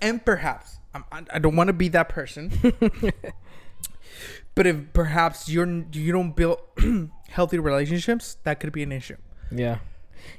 and 0.00 0.24
perhaps 0.24 0.78
I'm, 0.94 1.04
I 1.10 1.22
I 1.34 1.38
don't 1.38 1.56
want 1.56 1.68
to 1.68 1.72
be 1.72 1.88
that 1.88 2.08
person, 2.08 2.52
but 4.54 4.66
if 4.66 4.92
perhaps 4.92 5.48
you're 5.48 5.66
you 5.92 6.12
don't 6.12 6.34
build 6.36 6.58
healthy 7.28 7.58
relationships, 7.58 8.36
that 8.44 8.60
could 8.60 8.72
be 8.72 8.82
an 8.82 8.92
issue. 8.92 9.16
Yeah. 9.50 9.78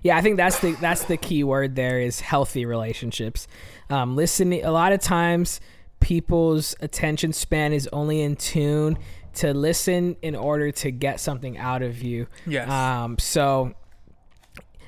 Yeah, 0.03 0.17
I 0.17 0.21
think 0.21 0.37
that's 0.37 0.59
the 0.59 0.71
that's 0.73 1.05
the 1.05 1.17
key 1.17 1.43
word 1.43 1.75
there 1.75 1.99
is 1.99 2.19
healthy 2.19 2.65
relationships. 2.65 3.47
Um, 3.89 4.15
listening 4.15 4.63
a 4.63 4.71
lot 4.71 4.91
of 4.91 4.99
times 4.99 5.59
people's 5.99 6.75
attention 6.81 7.33
span 7.33 7.73
is 7.73 7.89
only 7.91 8.21
in 8.21 8.35
tune 8.35 8.97
to 9.35 9.53
listen 9.53 10.15
in 10.21 10.35
order 10.35 10.71
to 10.71 10.91
get 10.91 11.19
something 11.19 11.57
out 11.57 11.81
of 11.81 12.01
you. 12.01 12.27
Yes. 12.45 12.69
Um, 12.69 13.17
so 13.19 13.73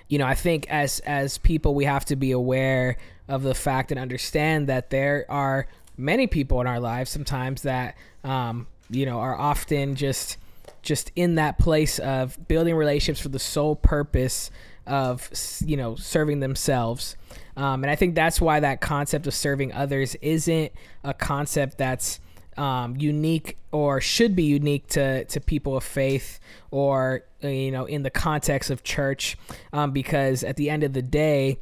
you 0.07 0.17
know, 0.17 0.25
I 0.25 0.35
think 0.35 0.69
as 0.69 0.99
as 1.01 1.37
people 1.37 1.75
we 1.75 1.85
have 1.85 2.05
to 2.05 2.15
be 2.15 2.31
aware 2.31 2.97
of 3.27 3.43
the 3.43 3.55
fact 3.55 3.91
and 3.91 3.99
understand 3.99 4.67
that 4.67 4.89
there 4.89 5.25
are 5.29 5.67
many 5.97 6.27
people 6.27 6.61
in 6.61 6.67
our 6.67 6.79
lives 6.79 7.09
sometimes 7.09 7.63
that 7.63 7.97
um, 8.23 8.67
you 8.89 9.05
know 9.05 9.19
are 9.19 9.37
often 9.37 9.95
just 9.95 10.37
just 10.87 11.11
in 11.17 11.35
that 11.35 11.59
place 11.59 11.99
of 11.99 12.47
building 12.47 12.73
relationships 12.73 13.19
for 13.19 13.27
the 13.27 13.39
sole 13.39 13.75
purpose 13.75 14.49
of 14.87 15.29
you 15.65 15.75
know 15.75 15.95
serving 15.95 16.39
themselves. 16.39 17.17
Um, 17.57 17.83
and 17.83 17.91
i 17.91 17.95
think 17.95 18.15
that's 18.15 18.39
why 18.39 18.59
that 18.59 18.81
concept 18.81 19.27
of 19.27 19.33
serving 19.33 19.73
others 19.73 20.15
isn't 20.21 20.71
a 21.03 21.13
concept 21.13 21.77
that's 21.77 22.19
um, 22.55 22.95
unique 22.95 23.57
or 23.71 23.99
should 23.99 24.35
be 24.35 24.43
unique 24.43 24.87
to, 24.89 25.25
to 25.25 25.39
people 25.41 25.75
of 25.75 25.83
faith 25.83 26.39
or 26.71 27.23
uh, 27.43 27.47
you 27.49 27.71
know 27.71 27.85
in 27.85 28.03
the 28.03 28.09
context 28.09 28.69
of 28.69 28.83
church. 28.83 29.37
Um, 29.73 29.91
because 29.91 30.43
at 30.43 30.55
the 30.55 30.69
end 30.69 30.83
of 30.83 30.93
the 30.93 31.01
day 31.01 31.59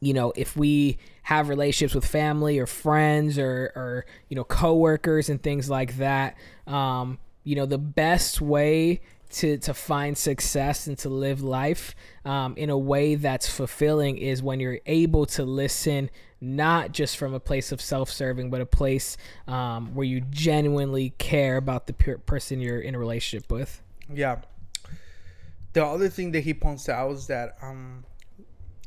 you 0.00 0.12
know 0.12 0.32
if 0.34 0.56
we 0.56 0.98
have 1.22 1.48
relationships 1.48 1.94
with 1.94 2.04
family 2.04 2.58
or 2.58 2.66
friends 2.66 3.38
or 3.38 3.72
or 3.76 4.06
you 4.28 4.34
know 4.34 4.44
coworkers 4.44 5.28
and 5.28 5.42
things 5.42 5.68
like 5.68 5.96
that 5.98 6.36
um 6.66 7.18
you 7.44 7.54
know 7.56 7.66
the 7.66 7.78
best 7.78 8.40
way 8.40 9.00
to 9.30 9.58
to 9.58 9.74
find 9.74 10.16
success 10.16 10.86
and 10.86 10.96
to 10.98 11.08
live 11.08 11.42
life 11.42 11.94
um, 12.24 12.54
in 12.56 12.70
a 12.70 12.78
way 12.78 13.14
that's 13.14 13.48
fulfilling 13.48 14.16
is 14.18 14.42
when 14.42 14.58
you're 14.60 14.80
able 14.86 15.26
to 15.26 15.44
listen 15.44 16.08
not 16.40 16.92
just 16.92 17.16
from 17.16 17.34
a 17.34 17.40
place 17.40 17.72
of 17.72 17.80
self-serving 17.80 18.48
but 18.50 18.60
a 18.60 18.66
place 18.66 19.16
um, 19.46 19.94
where 19.94 20.06
you 20.06 20.20
genuinely 20.30 21.10
care 21.18 21.56
about 21.56 21.86
the 21.86 21.92
per- 21.92 22.18
person 22.18 22.60
you're 22.60 22.80
in 22.80 22.94
a 22.94 22.98
relationship 22.98 23.50
with 23.52 23.82
Yeah. 24.12 24.36
the 25.74 25.84
other 25.84 26.08
thing 26.08 26.32
that 26.32 26.40
he 26.44 26.54
points 26.54 26.88
out 26.88 27.10
is 27.12 27.26
that 27.26 27.58
um, 27.60 28.04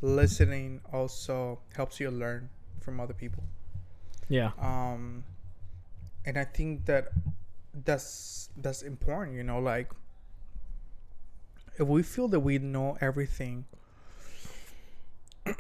listening 0.01 0.81
also 0.91 1.60
helps 1.75 2.00
you 2.00 2.10
learn 2.10 2.50
from 2.81 3.00
other 3.00 3.13
people. 3.13 3.43
Yeah. 4.29 4.51
Um, 4.60 5.24
and 6.25 6.38
I 6.38 6.46
think 6.46 6.86
that 6.86 7.10
that's 7.73 8.49
that's 8.57 8.81
important. 8.81 9.37
You 9.37 9.43
know, 9.43 9.59
like 9.59 9.89
if 11.77 11.87
we 11.87 12.03
feel 12.03 12.27
that 12.29 12.39
we 12.41 12.57
know 12.59 12.97
everything, 13.01 13.65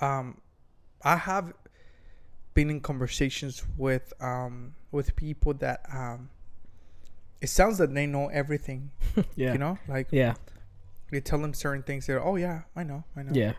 um, 0.00 0.40
I 1.02 1.16
have 1.16 1.52
been 2.54 2.70
in 2.70 2.80
conversations 2.80 3.64
with 3.76 4.12
um 4.20 4.74
with 4.92 5.16
people 5.16 5.52
that 5.54 5.80
um 5.92 6.30
it 7.40 7.48
sounds 7.48 7.78
that 7.78 7.92
they 7.92 8.06
know 8.06 8.28
everything 8.28 8.92
Yeah. 9.36 9.52
you 9.52 9.58
know 9.58 9.76
like 9.88 10.06
Yeah. 10.12 10.34
they 11.10 11.20
tell 11.20 11.40
them 11.40 11.52
certain 11.52 11.82
things 11.82 12.06
they're 12.06 12.24
oh 12.24 12.36
yeah 12.36 12.62
i 12.76 12.84
know 12.84 13.02
i 13.16 13.22
know 13.24 13.32
Yeah. 13.34 13.54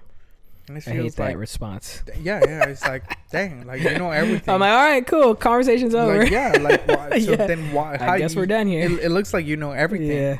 And 0.67 0.77
I 0.77 0.79
hate 0.81 0.93
feels 0.95 1.15
that 1.15 1.24
like 1.24 1.38
response. 1.38 2.01
yeah 2.22 2.41
yeah 2.45 2.65
it's 2.69 2.84
like 2.86 3.03
dang 3.31 3.65
like 3.67 3.81
you 3.81 3.98
know 3.98 4.12
everything 4.12 4.53
I'm 4.53 4.60
like, 4.62 4.72
all 4.72 4.84
right, 4.84 5.05
cool. 5.05 5.36
Conversation's 5.36 5.93
over. 5.95 6.19
like, 6.24 6.31
yeah 6.31 6.57
like 6.60 6.88
why, 6.88 7.19
so 7.25 7.31
Yeah. 7.31 7.48
then 7.48 7.72
why 7.74 7.98
I 8.00 8.17
guess 8.19 8.34
you- 8.34 8.39
we're 8.41 8.45
done 8.48 8.67
here. 8.67 8.86
it, 8.89 8.91
it 9.05 9.10
looks 9.12 9.34
like 9.34 9.45
you 9.45 9.57
know 9.57 9.72
everything 9.72 10.10
Yeah. 10.17 10.38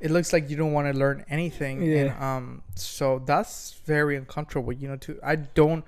it 0.00 0.10
looks 0.10 0.32
like 0.32 0.50
you 0.50 0.56
don't 0.56 0.72
want 0.72 0.92
to 0.92 0.98
learn 0.98 1.24
anything 1.30 1.82
and 1.82 1.92
Yeah. 2.10 2.36
um 2.36 2.62
so 2.74 3.22
that's 3.24 3.80
very 3.86 4.16
uncomfortable 4.16 4.72
you 4.72 4.88
know 4.88 4.96
to 4.96 5.18
i 5.22 5.36
don't 5.36 5.84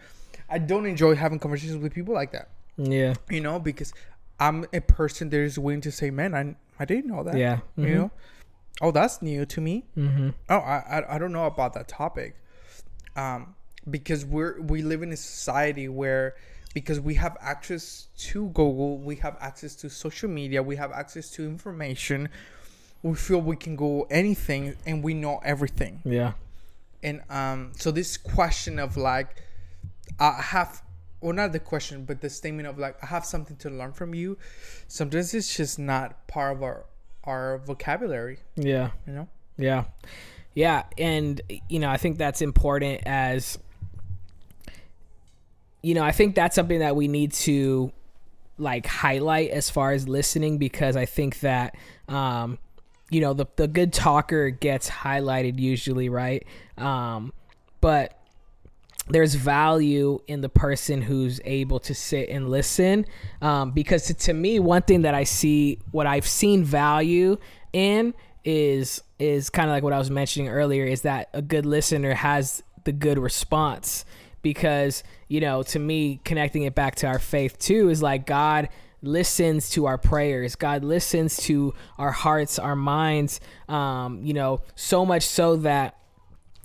i 0.49 0.59
don't 0.59 0.87
enjoy 0.87 1.15
having 1.15 1.39
conversations 1.39 1.83
with 1.83 1.93
people 1.93 2.15
like 2.15 2.33
that 2.33 2.49
Yeah. 2.79 3.15
you 3.29 3.41
know 3.41 3.59
because 3.59 3.93
i'm 4.41 4.65
a 4.73 4.81
person 4.81 5.29
that 5.31 5.41
is 5.41 5.59
willing 5.59 5.81
to 5.83 5.91
say 5.93 6.11
man 6.11 6.35
i, 6.35 6.55
I 6.81 6.85
didn't 6.87 7.09
know 7.11 7.23
that 7.25 7.37
Yeah. 7.37 7.59
you 7.77 7.95
know 7.95 8.11
oh 8.81 8.91
that's 8.93 9.21
new 9.21 9.45
to 9.45 9.61
me 9.61 9.85
Mm-hmm. 9.99 10.31
oh 10.49 10.57
I, 10.75 10.77
I 10.95 11.17
i 11.17 11.19
don't 11.19 11.33
know 11.33 11.45
about 11.47 11.73
that 11.75 11.89
topic 11.89 12.37
um 13.17 13.56
because 13.91 14.25
we're 14.25 14.61
we 14.61 14.83
live 14.83 15.03
in 15.03 15.13
a 15.13 15.17
society 15.17 15.89
where 15.89 16.35
because 16.75 17.01
we 17.01 17.15
have 17.15 17.37
access 17.41 18.09
to 18.19 18.49
google 18.49 18.99
we 18.99 19.17
have 19.17 19.37
access 19.41 19.75
to 19.77 19.89
social 19.89 20.29
media 20.29 20.63
we 20.63 20.77
have 20.77 20.93
access 20.93 21.31
to 21.31 21.45
information 21.45 22.29
we 23.03 23.15
feel 23.15 23.41
we 23.41 23.57
can 23.57 23.77
go 23.77 24.07
anything 24.11 24.75
and 24.87 25.03
we 25.03 25.15
know 25.15 25.41
everything 25.45 26.01
Yeah. 26.05 26.33
and 27.03 27.23
um 27.31 27.73
so 27.77 27.91
this 27.91 28.17
question 28.17 28.79
of 28.79 28.97
like 28.97 29.43
i 30.19 30.41
have 30.41 30.83
well 31.21 31.33
not 31.33 31.53
the 31.53 31.61
question 31.61 32.05
but 32.05 32.21
the 32.21 32.29
statement 32.31 32.69
of 32.69 32.79
like 32.79 32.97
i 33.03 33.07
have 33.07 33.25
something 33.25 33.57
to 33.59 33.71
learn 33.71 33.93
from 33.93 34.15
you 34.15 34.37
sometimes 34.89 35.33
it's 35.35 35.57
just 35.57 35.79
not 35.79 36.27
part 36.27 36.57
of 36.57 36.63
our 36.63 36.85
our 37.25 37.59
vocabulary 37.59 38.39
Yeah. 38.57 38.91
you 39.07 39.13
know 39.13 39.29
Yeah. 39.59 39.85
Yeah. 40.55 40.85
And, 40.97 41.41
you 41.69 41.79
know, 41.81 41.91
I 41.91 41.97
think 41.99 42.17
that's 42.19 42.41
important 42.41 43.03
as, 43.07 43.59
you 45.87 45.95
know, 45.95 46.03
I 46.03 46.11
think 46.11 46.35
that's 46.35 46.57
something 46.57 46.81
that 46.81 46.97
we 46.97 47.07
need 47.07 47.31
to 47.33 47.93
like 48.59 48.87
highlight 48.87 49.51
as 49.51 49.71
far 49.71 49.93
as 49.93 50.09
listening 50.09 50.59
because 50.59 50.97
I 50.97 51.07
think 51.07 51.39
that, 51.41 51.77
um, 52.09 52.59
you 53.09 53.21
know, 53.21 53.35
the, 53.35 53.47
the 53.55 53.69
good 53.69 53.93
talker 53.93 54.51
gets 54.51 54.91
highlighted 54.91 55.61
usually, 55.61 56.09
right? 56.09 56.45
Um, 56.77 57.33
but 57.81 58.19
there's 59.07 59.37
value 59.37 60.19
in 60.27 60.41
the 60.41 60.49
person 60.49 61.03
who's 61.03 61.41
able 61.45 61.79
to 61.79 61.95
sit 61.95 62.31
and 62.31 62.51
listen 62.51 63.07
um, 63.41 63.71
because 63.71 64.07
to, 64.07 64.15
to 64.15 64.33
me 64.33 64.59
one 64.59 64.83
thing 64.83 65.03
that 65.03 65.15
i 65.15 65.23
see 65.23 65.79
what 65.93 66.09
i've 66.09 66.27
seen 66.27 66.65
value 66.65 67.37
in 67.73 68.13
is 68.45 69.01
is 69.21 69.49
kind 69.49 69.71
of 69.71 69.75
like 69.75 69.85
what 69.85 69.93
i 69.93 69.99
was 69.99 70.11
mentioning 70.11 70.49
earlier 70.49 70.85
is 70.85 71.03
that 71.03 71.29
a 71.33 71.41
good 71.41 71.65
listener 71.65 72.15
has 72.15 72.65
the 72.83 72.91
good 72.91 73.17
response 73.17 74.05
because 74.43 75.05
you 75.29 75.41
know 75.41 75.63
to 75.63 75.79
me 75.79 76.21
connecting 76.25 76.63
it 76.63 76.75
back 76.75 76.95
to 76.95 77.07
our 77.07 77.19
faith 77.19 77.59
too 77.59 77.89
is 77.89 78.03
like 78.03 78.27
god 78.27 78.69
listens 79.03 79.71
to 79.71 79.87
our 79.87 79.99
prayers. 79.99 80.57
God 80.57 80.85
listens 80.85 81.37
to 81.39 81.75
our 81.99 82.13
hearts 82.13 82.59
our 82.59 82.77
minds 82.77 83.41
um, 83.69 84.25
you 84.25 84.35
know 84.35 84.61
so 84.75 85.05
much 85.07 85.23
so 85.23 85.57
that 85.57 85.97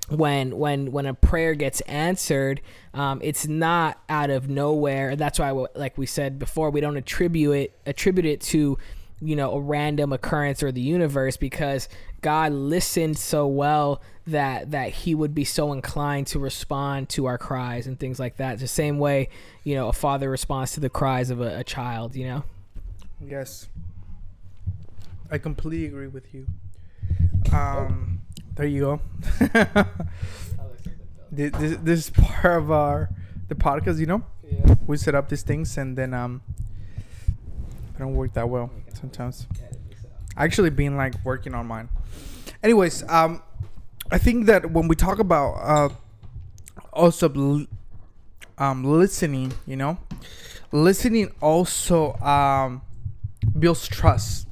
when 0.09 0.57
when 0.57 0.91
when 0.91 1.05
a 1.05 1.13
prayer 1.13 1.53
gets 1.55 1.79
answered 1.81 2.61
um, 2.93 3.21
it's 3.23 3.47
not 3.47 4.01
out 4.09 4.29
of 4.29 4.49
nowhere. 4.49 5.15
That's 5.15 5.39
why 5.39 5.51
like 5.75 5.97
we 5.97 6.05
said 6.05 6.39
before 6.39 6.69
we 6.71 6.81
don't 6.81 6.97
attribute 6.97 7.55
it 7.55 7.79
attribute 7.85 8.25
it 8.25 8.41
to 8.41 8.77
you 9.21 9.35
know 9.35 9.53
a 9.53 9.59
random 9.59 10.11
occurrence 10.11 10.63
or 10.63 10.71
the 10.71 10.81
universe 10.81 11.37
because 11.37 11.87
god 12.21 12.51
listened 12.51 13.17
so 13.17 13.45
well 13.45 14.01
that 14.25 14.71
that 14.71 14.89
he 14.89 15.13
would 15.13 15.35
be 15.35 15.43
so 15.43 15.73
inclined 15.73 16.25
to 16.25 16.39
respond 16.39 17.07
to 17.07 17.27
our 17.27 17.37
cries 17.37 17.85
and 17.85 17.99
things 17.99 18.19
like 18.19 18.37
that 18.37 18.57
the 18.59 18.67
same 18.67 18.97
way 18.97 19.29
you 19.63 19.75
know 19.75 19.89
a 19.89 19.93
father 19.93 20.29
responds 20.29 20.71
to 20.71 20.79
the 20.79 20.89
cries 20.89 21.29
of 21.29 21.39
a, 21.39 21.59
a 21.59 21.63
child 21.63 22.15
you 22.15 22.25
know 22.25 22.43
Yes. 23.27 23.67
I 25.29 25.37
completely 25.37 25.85
agree 25.85 26.07
with 26.07 26.33
you. 26.33 26.47
Um, 27.53 28.21
there 28.55 28.65
you 28.65 28.81
go. 28.81 29.01
this, 31.31 31.51
this, 31.51 31.77
this 31.81 31.99
is 31.99 32.09
part 32.15 32.57
of 32.57 32.71
our 32.71 33.09
the 33.47 33.55
podcast. 33.55 33.99
You 33.99 34.07
know, 34.07 34.23
yeah 34.43 34.75
we 34.87 34.97
set 34.97 35.15
up 35.15 35.29
these 35.29 35.43
things 35.43 35.77
and 35.77 35.97
then 35.97 36.13
um, 36.13 36.41
don't 38.01 38.15
work 38.15 38.33
that 38.33 38.49
well 38.49 38.69
sometimes. 38.93 39.47
I 40.35 40.43
actually 40.45 40.69
been 40.71 40.97
like 40.97 41.13
working 41.23 41.53
on 41.53 41.67
mine. 41.67 41.89
Anyways, 42.63 43.07
um, 43.09 43.41
I 44.11 44.17
think 44.17 44.47
that 44.47 44.71
when 44.71 44.87
we 44.87 44.95
talk 44.95 45.19
about 45.19 45.53
uh, 45.53 45.89
also 46.91 47.29
um 48.57 48.83
listening, 48.83 49.53
you 49.65 49.77
know, 49.77 49.97
listening 50.71 51.33
also 51.41 52.13
um 52.15 52.81
builds 53.57 53.87
trust. 53.87 54.47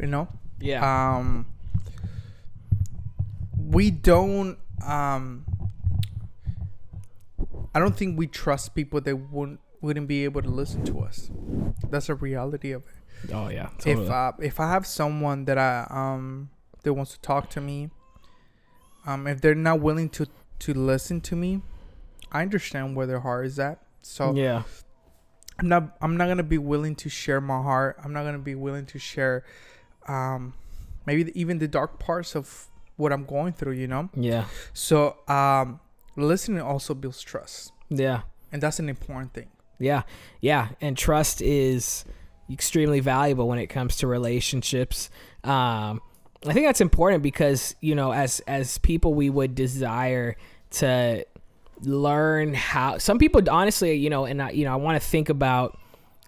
You 0.00 0.08
know, 0.08 0.28
yeah 0.60 0.82
um 1.18 1.46
we 3.56 3.90
don't 3.90 4.58
um 4.84 5.44
i 7.74 7.78
don't 7.78 7.96
think 7.96 8.18
we 8.18 8.26
trust 8.26 8.74
people 8.74 9.00
that 9.00 9.16
wouldn't 9.16 9.60
wouldn't 9.82 10.08
be 10.08 10.24
able 10.24 10.40
to 10.40 10.48
listen 10.48 10.84
to 10.86 11.00
us. 11.00 11.30
That's 11.90 12.08
a 12.08 12.14
reality 12.14 12.72
of 12.72 12.82
it. 12.82 13.02
Oh 13.30 13.48
yeah 13.48 13.68
if 13.78 13.84
totally. 13.84 14.08
uh, 14.08 14.32
if 14.40 14.58
i 14.58 14.68
have 14.68 14.86
someone 14.86 15.44
that 15.44 15.58
i 15.58 15.86
um 15.90 16.50
that 16.82 16.92
wants 16.94 17.12
to 17.12 17.20
talk 17.20 17.48
to 17.50 17.60
me 17.60 17.90
um 19.06 19.26
if 19.26 19.40
they're 19.40 19.54
not 19.54 19.80
willing 19.80 20.08
to 20.08 20.26
to 20.58 20.74
listen 20.74 21.20
to 21.20 21.36
me 21.36 21.60
i 22.32 22.42
understand 22.42 22.96
where 22.96 23.06
their 23.06 23.20
heart 23.20 23.46
is 23.46 23.58
at. 23.58 23.78
So 24.00 24.34
yeah. 24.34 24.62
I'm 25.60 25.68
not 25.68 25.96
i'm 26.00 26.16
not 26.16 26.26
gonna 26.26 26.42
be 26.42 26.58
willing 26.58 26.96
to 26.96 27.08
share 27.08 27.40
my 27.40 27.62
heart. 27.62 27.98
I'm 28.02 28.12
not 28.12 28.24
gonna 28.24 28.38
be 28.38 28.56
willing 28.56 28.86
to 28.86 28.98
share 28.98 29.44
um 30.08 30.54
maybe 31.06 31.22
the, 31.24 31.40
even 31.40 31.58
the 31.58 31.68
dark 31.68 32.00
parts 32.00 32.34
of 32.34 32.66
what 32.96 33.12
i'm 33.12 33.24
going 33.24 33.52
through 33.52 33.72
you 33.72 33.86
know? 33.86 34.08
Yeah. 34.16 34.46
So 34.72 35.18
um 35.28 35.78
listening 36.16 36.60
also 36.60 36.94
builds 36.94 37.22
trust. 37.22 37.72
Yeah. 37.88 38.22
And 38.50 38.60
that's 38.62 38.80
an 38.80 38.88
important 38.88 39.34
thing 39.34 39.48
Yeah, 39.82 40.02
yeah, 40.40 40.68
and 40.80 40.96
trust 40.96 41.42
is 41.42 42.04
extremely 42.50 43.00
valuable 43.00 43.48
when 43.48 43.58
it 43.58 43.66
comes 43.66 43.96
to 43.96 44.06
relationships. 44.06 45.10
Um, 45.44 46.00
I 46.46 46.52
think 46.52 46.66
that's 46.66 46.80
important 46.80 47.22
because 47.22 47.74
you 47.80 47.94
know, 47.94 48.12
as 48.12 48.40
as 48.40 48.78
people, 48.78 49.14
we 49.14 49.30
would 49.30 49.54
desire 49.54 50.36
to 50.72 51.24
learn 51.82 52.54
how. 52.54 52.98
Some 52.98 53.18
people, 53.18 53.42
honestly, 53.50 53.94
you 53.94 54.10
know, 54.10 54.24
and 54.24 54.42
I, 54.42 54.50
you 54.50 54.64
know, 54.64 54.72
I 54.72 54.76
want 54.76 55.00
to 55.00 55.06
think 55.06 55.28
about 55.28 55.78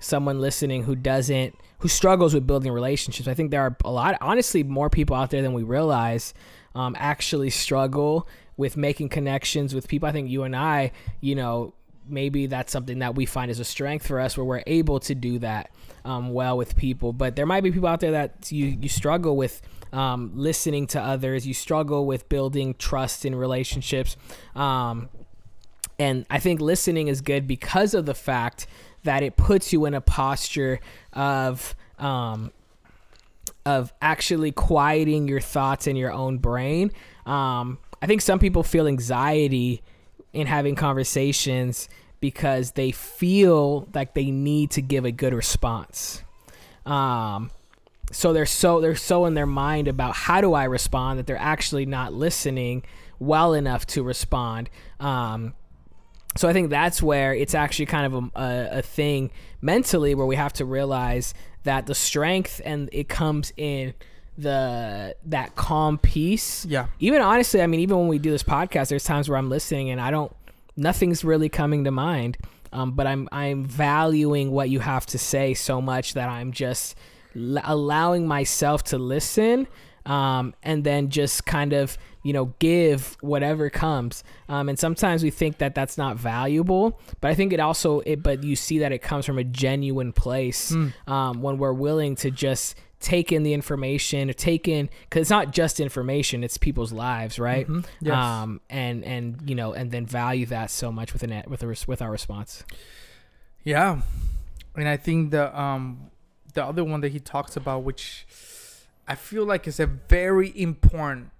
someone 0.00 0.40
listening 0.40 0.82
who 0.82 0.94
doesn't 0.94 1.56
who 1.78 1.88
struggles 1.88 2.34
with 2.34 2.46
building 2.46 2.72
relationships. 2.72 3.28
I 3.28 3.34
think 3.34 3.50
there 3.50 3.62
are 3.62 3.76
a 3.84 3.90
lot, 3.90 4.16
honestly, 4.20 4.62
more 4.62 4.88
people 4.88 5.16
out 5.16 5.30
there 5.30 5.42
than 5.42 5.52
we 5.52 5.62
realize 5.62 6.32
um, 6.74 6.96
actually 6.98 7.50
struggle 7.50 8.28
with 8.56 8.76
making 8.76 9.08
connections 9.08 9.74
with 9.74 9.88
people. 9.88 10.08
I 10.08 10.12
think 10.12 10.30
you 10.30 10.44
and 10.44 10.56
I, 10.56 10.92
you 11.20 11.34
know, 11.34 11.74
maybe 12.08 12.46
that's 12.46 12.72
something 12.72 12.98
that 13.00 13.14
we 13.14 13.26
find 13.26 13.50
is 13.50 13.60
a 13.60 13.64
strength 13.64 14.06
for 14.06 14.20
us 14.20 14.36
where 14.36 14.44
we're 14.44 14.62
able 14.66 15.00
to 15.00 15.14
do 15.14 15.38
that 15.40 15.70
um, 16.04 16.32
well 16.32 16.56
with 16.56 16.76
people. 16.76 17.12
But 17.12 17.36
there 17.36 17.46
might 17.46 17.62
be 17.62 17.72
people 17.72 17.88
out 17.88 18.00
there 18.00 18.12
that 18.12 18.50
you, 18.52 18.66
you 18.66 18.88
struggle 18.88 19.36
with 19.36 19.62
um, 19.92 20.32
listening 20.34 20.86
to 20.88 21.00
others, 21.00 21.46
you 21.46 21.54
struggle 21.54 22.06
with 22.06 22.28
building 22.28 22.74
trust 22.74 23.24
in 23.24 23.34
relationships. 23.34 24.16
Um, 24.54 25.08
and 25.98 26.26
I 26.28 26.40
think 26.40 26.60
listening 26.60 27.08
is 27.08 27.20
good 27.20 27.46
because 27.46 27.94
of 27.94 28.06
the 28.06 28.14
fact 28.14 28.66
that 29.04 29.22
it 29.22 29.36
puts 29.36 29.72
you 29.72 29.84
in 29.84 29.94
a 29.94 30.00
posture 30.00 30.80
of 31.12 31.74
um, 31.98 32.52
of 33.64 33.92
actually 34.02 34.52
quieting 34.52 35.28
your 35.28 35.40
thoughts 35.40 35.86
in 35.86 35.96
your 35.96 36.12
own 36.12 36.38
brain. 36.38 36.90
Um, 37.24 37.78
I 38.02 38.06
think 38.06 38.20
some 38.20 38.38
people 38.38 38.62
feel 38.62 38.86
anxiety 38.86 39.82
in 40.34 40.46
having 40.46 40.74
conversations 40.74 41.88
because 42.20 42.72
they 42.72 42.90
feel 42.90 43.88
like 43.94 44.14
they 44.14 44.30
need 44.30 44.70
to 44.72 44.82
give 44.82 45.04
a 45.04 45.12
good 45.12 45.34
response. 45.34 46.22
Um, 46.86 47.50
so 48.12 48.32
they're 48.32 48.46
so 48.46 48.80
they're 48.80 48.96
so 48.96 49.26
in 49.26 49.34
their 49.34 49.46
mind 49.46 49.88
about 49.88 50.14
how 50.14 50.40
do 50.40 50.54
I 50.54 50.64
respond 50.64 51.18
that 51.18 51.26
they're 51.26 51.36
actually 51.36 51.86
not 51.86 52.12
listening 52.12 52.84
well 53.18 53.54
enough 53.54 53.86
to 53.88 54.02
respond. 54.02 54.68
Um, 55.00 55.54
so 56.36 56.48
I 56.48 56.52
think 56.52 56.70
that's 56.70 57.02
where 57.02 57.34
it's 57.34 57.54
actually 57.54 57.86
kind 57.86 58.06
of 58.06 58.14
a, 58.14 58.40
a, 58.40 58.78
a, 58.78 58.82
thing 58.82 59.30
mentally 59.60 60.14
where 60.14 60.26
we 60.26 60.34
have 60.34 60.52
to 60.54 60.64
realize 60.64 61.32
that 61.62 61.86
the 61.86 61.94
strength 61.94 62.60
and 62.64 62.88
it 62.92 63.08
comes 63.08 63.52
in 63.56 63.94
the 64.38 65.16
that 65.26 65.54
calm 65.56 65.98
peace. 65.98 66.64
Yeah. 66.66 66.86
Even 66.98 67.22
honestly, 67.22 67.62
I 67.62 67.66
mean, 67.66 67.80
even 67.80 67.98
when 67.98 68.08
we 68.08 68.18
do 68.18 68.30
this 68.30 68.42
podcast, 68.42 68.88
there's 68.88 69.04
times 69.04 69.28
where 69.28 69.38
I'm 69.38 69.48
listening 69.48 69.90
and 69.90 70.00
I 70.00 70.10
don't, 70.10 70.34
nothing's 70.76 71.24
really 71.24 71.48
coming 71.48 71.84
to 71.84 71.90
mind. 71.90 72.36
Um, 72.72 72.92
but 72.92 73.06
I'm 73.06 73.28
I'm 73.30 73.64
valuing 73.64 74.50
what 74.50 74.68
you 74.68 74.80
have 74.80 75.06
to 75.06 75.18
say 75.18 75.54
so 75.54 75.80
much 75.80 76.14
that 76.14 76.28
I'm 76.28 76.50
just 76.50 76.96
l- 77.36 77.62
allowing 77.62 78.26
myself 78.26 78.82
to 78.84 78.98
listen, 78.98 79.68
um, 80.06 80.54
and 80.64 80.82
then 80.82 81.08
just 81.08 81.46
kind 81.46 81.72
of 81.72 81.96
you 82.24 82.32
know 82.32 82.46
give 82.58 83.16
whatever 83.20 83.70
comes. 83.70 84.24
Um, 84.48 84.68
and 84.68 84.76
sometimes 84.76 85.22
we 85.22 85.30
think 85.30 85.58
that 85.58 85.76
that's 85.76 85.96
not 85.96 86.16
valuable, 86.16 86.98
but 87.20 87.30
I 87.30 87.36
think 87.36 87.52
it 87.52 87.60
also 87.60 88.00
it. 88.00 88.24
But 88.24 88.42
you 88.42 88.56
see 88.56 88.80
that 88.80 88.90
it 88.90 89.02
comes 89.02 89.24
from 89.24 89.38
a 89.38 89.44
genuine 89.44 90.12
place 90.12 90.72
Mm. 90.72 90.92
um, 91.08 91.42
when 91.42 91.58
we're 91.58 91.72
willing 91.72 92.16
to 92.16 92.30
just 92.32 92.74
take 93.04 93.30
in 93.30 93.42
the 93.42 93.52
information, 93.52 94.32
take 94.32 94.66
in 94.66 94.88
because 95.02 95.20
it's 95.20 95.30
not 95.30 95.52
just 95.52 95.78
information; 95.78 96.42
it's 96.42 96.56
people's 96.56 96.92
lives, 96.92 97.38
right? 97.38 97.68
Mhm. 97.68 97.84
Yes. 98.00 98.16
Um, 98.16 98.60
and 98.70 99.04
and 99.04 99.42
you 99.48 99.54
know, 99.54 99.74
and 99.74 99.90
then 99.90 100.06
value 100.06 100.46
that 100.46 100.70
so 100.70 100.90
much 100.90 101.12
with 101.12 101.22
an 101.22 101.44
with 101.46 101.62
a, 101.62 101.66
with 101.86 102.00
our 102.02 102.10
response. 102.10 102.64
Yeah, 103.62 104.00
and 104.74 104.88
I 104.88 104.96
think 104.96 105.30
the 105.30 105.56
um 105.58 106.10
the 106.54 106.64
other 106.64 106.82
one 106.82 107.00
that 107.02 107.12
he 107.12 107.20
talks 107.20 107.56
about, 107.56 107.82
which 107.82 108.26
I 109.06 109.14
feel 109.14 109.44
like 109.44 109.68
is 109.68 109.78
a 109.78 109.86
very 109.86 110.52
important 110.58 111.30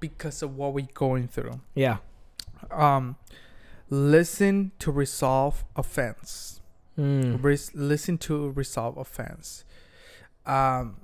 because 0.00 0.42
of 0.42 0.56
what 0.56 0.72
we're 0.72 0.88
going 0.94 1.28
through. 1.28 1.60
Yeah. 1.74 1.98
Um, 2.70 3.16
listen 3.90 4.72
to 4.78 4.90
resolve 4.90 5.64
offense. 5.76 6.60
Mm. 6.98 7.42
Listen 7.74 8.18
to 8.18 8.50
resolve 8.50 8.96
offense. 8.96 9.64
Um, 10.46 10.96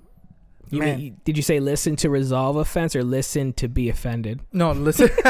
You 0.70 0.80
man, 0.80 0.98
mean, 0.98 1.20
did 1.24 1.36
you 1.36 1.42
say 1.42 1.60
listen 1.60 1.94
to 1.96 2.10
resolve 2.10 2.56
offense 2.56 2.96
or 2.96 3.04
listen 3.04 3.52
to 3.54 3.68
be 3.68 3.88
offended? 3.88 4.40
no, 4.52 4.72
listen. 4.72 5.08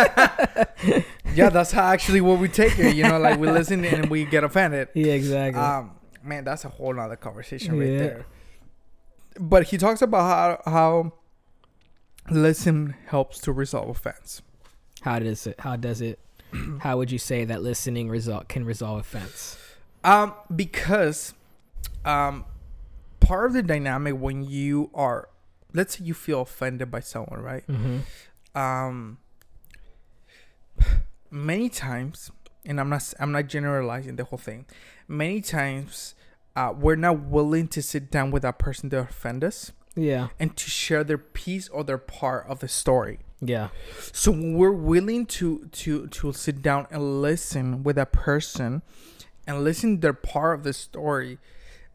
yeah, 1.34 1.50
that's 1.50 1.72
how 1.72 1.84
actually 1.86 2.20
what 2.22 2.38
we 2.38 2.48
take 2.48 2.78
it. 2.78 2.94
You 2.96 3.02
know, 3.04 3.18
like 3.18 3.38
we 3.38 3.50
listen 3.50 3.84
and 3.84 4.08
we 4.08 4.24
get 4.24 4.44
offended. 4.44 4.88
Yeah, 4.94 5.12
exactly. 5.12 5.60
Um, 5.60 5.92
man, 6.22 6.44
that's 6.44 6.64
a 6.64 6.68
whole 6.70 6.94
nother 6.94 7.16
conversation 7.16 7.78
right 7.78 7.88
Yeah. 7.88 7.98
there. 7.98 8.26
But 9.38 9.64
he 9.64 9.76
talks 9.78 10.00
about 10.00 10.62
how 10.64 10.70
how 10.72 11.12
listen 12.30 12.94
helps 13.06 13.38
to 13.40 13.52
resolve 13.52 13.88
offense. 13.90 14.42
how 15.02 15.18
does 15.18 15.46
it? 15.46 15.60
How 15.60 15.76
does 15.76 16.00
it? 16.00 16.18
how 16.80 16.96
would 16.96 17.10
you 17.10 17.18
say 17.18 17.44
that 17.44 17.62
listening 17.62 18.08
result 18.08 18.48
can 18.48 18.64
resolve 18.64 19.00
offense? 19.00 19.58
Um, 20.04 20.32
because 20.54 21.34
um, 22.04 22.44
part 23.26 23.47
of 23.47 23.52
the 23.52 23.62
dynamic 23.62 24.14
when 24.14 24.42
you 24.42 24.90
are, 24.95 25.28
let's 25.73 25.99
say 25.99 26.04
you 26.04 26.14
feel 26.14 26.42
offended 26.42 26.90
by 26.90 27.00
someone, 27.00 27.40
right? 27.40 27.66
Mm-hmm. 27.66 28.59
Um, 28.59 29.18
many 31.30 31.68
times, 31.68 32.30
and 32.64 32.80
I'm 32.80 32.88
not 32.88 33.14
I'm 33.21 33.33
not 33.33 33.47
generalizing 33.47 34.16
the 34.16 34.25
whole 34.25 34.38
thing. 34.38 34.66
Many 35.09 35.40
times, 35.40 36.14
uh, 36.54 36.73
we're 36.76 36.97
not 36.97 37.21
willing 37.21 37.68
to 37.68 37.83
sit 37.83 38.11
down 38.11 38.30
with 38.30 38.42
that 38.42 38.59
person 38.59 38.88
that 38.90 38.99
offend 38.99 39.45
us. 39.45 39.73
Yeah. 39.99 40.28
and 40.38 40.54
to 40.59 40.68
share 40.68 41.04
their 41.04 41.16
piece 41.16 41.68
or 41.71 41.83
their 41.83 41.97
part 41.97 42.47
of 42.49 42.59
the 42.59 42.68
story. 42.68 43.21
Yeah. 43.40 43.68
So 44.12 44.30
we're 44.30 44.71
willing 44.71 45.25
to 45.40 45.68
to 45.73 46.06
to 46.09 46.33
sit 46.35 46.61
down 46.61 46.87
and 46.90 47.23
listen 47.23 47.83
with 47.83 47.97
that 47.97 48.12
person 48.12 48.82
and 49.47 49.65
listen 49.65 49.97
to 49.97 50.00
their 50.00 50.12
part 50.12 50.58
of 50.58 50.65
the 50.65 50.75
story, 50.75 51.39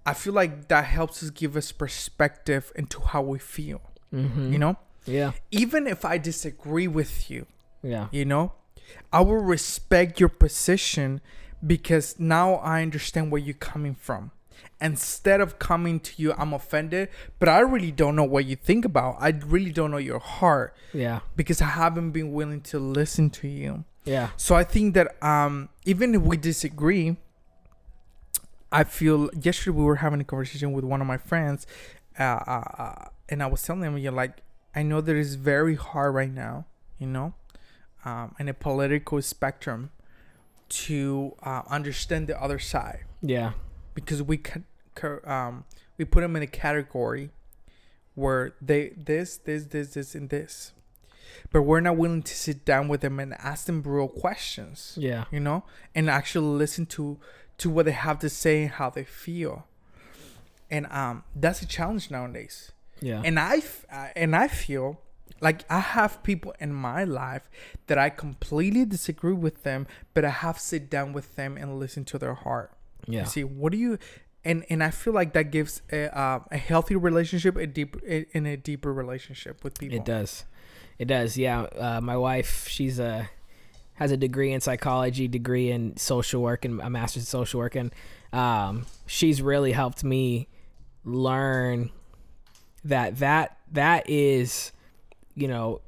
I 0.05 0.13
feel 0.13 0.33
like 0.33 0.67
that 0.69 0.85
helps 0.85 1.21
us 1.23 1.29
give 1.29 1.55
us 1.55 1.71
perspective 1.71 2.71
into 2.75 2.99
how 3.01 3.21
we 3.21 3.39
feel. 3.39 3.81
Mm-hmm. 4.13 4.53
You 4.53 4.59
know, 4.59 4.75
Yeah. 5.05 5.31
even 5.51 5.87
if 5.87 6.03
I 6.05 6.17
disagree 6.17 6.87
with 6.87 7.29
you, 7.29 7.45
Yeah. 7.83 8.07
you 8.11 8.25
know, 8.25 8.53
I 9.13 9.21
will 9.21 9.37
respect 9.43 10.19
your 10.19 10.29
position 10.29 11.21
because 11.65 12.19
now 12.19 12.55
I 12.55 12.81
understand 12.81 13.31
where 13.31 13.39
you're 13.41 13.53
coming 13.53 13.95
from. 13.95 14.31
Instead 14.79 15.41
of 15.41 15.59
coming 15.59 15.99
to 15.99 16.11
you, 16.21 16.33
I'm 16.33 16.53
offended, 16.53 17.09
but 17.39 17.47
I 17.47 17.59
really 17.59 17.91
don't 17.91 18.15
know 18.15 18.23
what 18.23 18.45
you 18.45 18.55
think 18.55 18.83
about. 18.83 19.17
I 19.19 19.29
really 19.45 19.71
don't 19.71 19.91
know 19.91 19.97
your 19.97 20.19
heart 20.19 20.75
Yeah. 20.93 21.19
because 21.35 21.61
I 21.61 21.65
haven't 21.67 22.11
been 22.11 22.31
willing 22.33 22.61
to 22.61 22.79
listen 22.79 23.29
to 23.31 23.47
you. 23.47 23.85
Yeah. 24.03 24.29
So 24.37 24.55
I 24.55 24.63
think 24.63 24.95
that 24.95 25.23
um, 25.23 25.69
even 25.85 26.15
if 26.15 26.21
we 26.23 26.35
disagree, 26.37 27.17
I 28.71 28.83
feel 28.83 29.29
yesterday 29.39 29.75
we 29.77 29.83
were 29.83 29.97
having 29.97 30.21
a 30.21 30.23
conversation 30.23 30.71
with 30.71 30.85
one 30.85 31.01
of 31.01 31.07
my 31.07 31.17
friends, 31.17 31.67
uh, 32.19 32.23
uh, 32.23 32.63
uh, 32.77 33.05
and 33.29 33.43
I 33.43 33.47
was 33.47 33.61
telling 33.63 33.83
him, 33.83 33.97
you're 33.97 34.11
like, 34.11 34.37
I 34.75 34.83
know 34.83 35.01
that 35.01 35.15
it's 35.15 35.33
very 35.33 35.75
hard 35.75 36.13
right 36.15 36.31
now, 36.31 36.65
you 36.97 37.07
know, 37.07 37.33
um, 38.05 38.35
in 38.39 38.47
a 38.47 38.53
political 38.53 39.21
spectrum, 39.21 39.91
to 40.69 41.35
uh, 41.43 41.63
understand 41.69 42.27
the 42.27 42.41
other 42.41 42.57
side 42.59 43.03
Yeah. 43.21 43.51
because 43.93 44.23
we 44.23 44.37
can, 44.37 44.63
um, 45.25 45.65
we 45.97 46.05
put 46.05 46.21
them 46.21 46.35
in 46.37 46.43
a 46.43 46.47
category 46.47 47.31
where 48.15 48.53
they 48.61 48.89
this 48.97 49.37
this 49.37 49.65
this 49.65 49.93
this 49.93 50.15
and 50.15 50.29
this, 50.29 50.71
but 51.51 51.63
we're 51.63 51.81
not 51.81 51.97
willing 51.97 52.23
to 52.23 52.33
sit 52.35 52.63
down 52.63 52.87
with 52.87 53.01
them 53.01 53.19
and 53.19 53.33
ask 53.33 53.65
them 53.65 53.81
real 53.83 54.07
questions 54.07 54.95
Yeah. 54.97 55.25
you 55.29 55.41
know, 55.41 55.63
and 55.93 56.09
actually 56.09 56.47
listen 56.57 56.85
to 56.87 57.19
to 57.61 57.69
what 57.69 57.85
they 57.85 57.91
have 58.07 58.19
to 58.19 58.29
say 58.29 58.63
and 58.63 58.71
how 58.71 58.89
they 58.89 59.03
feel. 59.03 59.65
And 60.69 60.85
um, 60.91 61.23
that's 61.35 61.61
a 61.61 61.67
challenge 61.67 62.09
nowadays. 62.11 62.71
Yeah. 63.01 63.21
And 63.25 63.39
I 63.39 63.57
f- 63.57 63.85
uh, 63.91 64.07
and 64.15 64.35
I 64.35 64.47
feel 64.47 64.99
like 65.41 65.65
I 65.69 65.79
have 65.79 66.21
people 66.23 66.53
in 66.59 66.73
my 66.73 67.03
life 67.03 67.49
that 67.87 67.97
I 67.97 68.09
completely 68.09 68.85
disagree 68.85 69.33
with 69.33 69.63
them, 69.63 69.87
but 70.13 70.23
I 70.23 70.29
have 70.29 70.59
sit 70.59 70.89
down 70.89 71.13
with 71.13 71.35
them 71.35 71.57
and 71.57 71.79
listen 71.79 72.05
to 72.05 72.17
their 72.17 72.35
heart. 72.35 72.71
yeah. 73.07 73.25
See, 73.25 73.43
what 73.43 73.71
do 73.71 73.77
you? 73.77 73.97
And 74.45 74.65
and 74.69 74.83
I 74.83 74.91
feel 74.91 75.13
like 75.13 75.33
that 75.33 75.51
gives 75.51 75.81
a 75.91 76.09
uh, 76.17 76.39
a 76.51 76.57
healthy 76.57 76.95
relationship, 76.95 77.57
a 77.57 77.67
deep 77.67 77.95
in 78.03 78.45
a 78.45 78.55
deeper 78.57 78.91
relationship 78.93 79.63
with 79.63 79.77
people. 79.79 79.97
It 79.97 80.05
does. 80.05 80.45
It 80.97 81.05
does. 81.05 81.37
Yeah. 81.37 81.61
Uh, 81.77 82.01
my 82.01 82.17
wife, 82.17 82.67
she's 82.67 82.97
a 82.99 83.29
has 84.01 84.11
a 84.11 84.17
degree 84.17 84.51
in 84.51 84.59
psychology, 84.59 85.27
degree 85.27 85.69
in 85.69 85.95
social 85.95 86.41
work, 86.41 86.65
and 86.65 86.81
a 86.81 86.89
master's 86.89 87.21
in 87.21 87.27
social 87.27 87.59
work, 87.59 87.75
and 87.75 87.93
um, 88.33 88.87
she's 89.05 89.43
really 89.43 89.73
helped 89.73 90.03
me 90.03 90.47
learn 91.05 91.91
that 92.83 93.19
that 93.19 93.59
that 93.71 94.09
is, 94.09 94.71
you 95.35 95.47
know, 95.47 95.81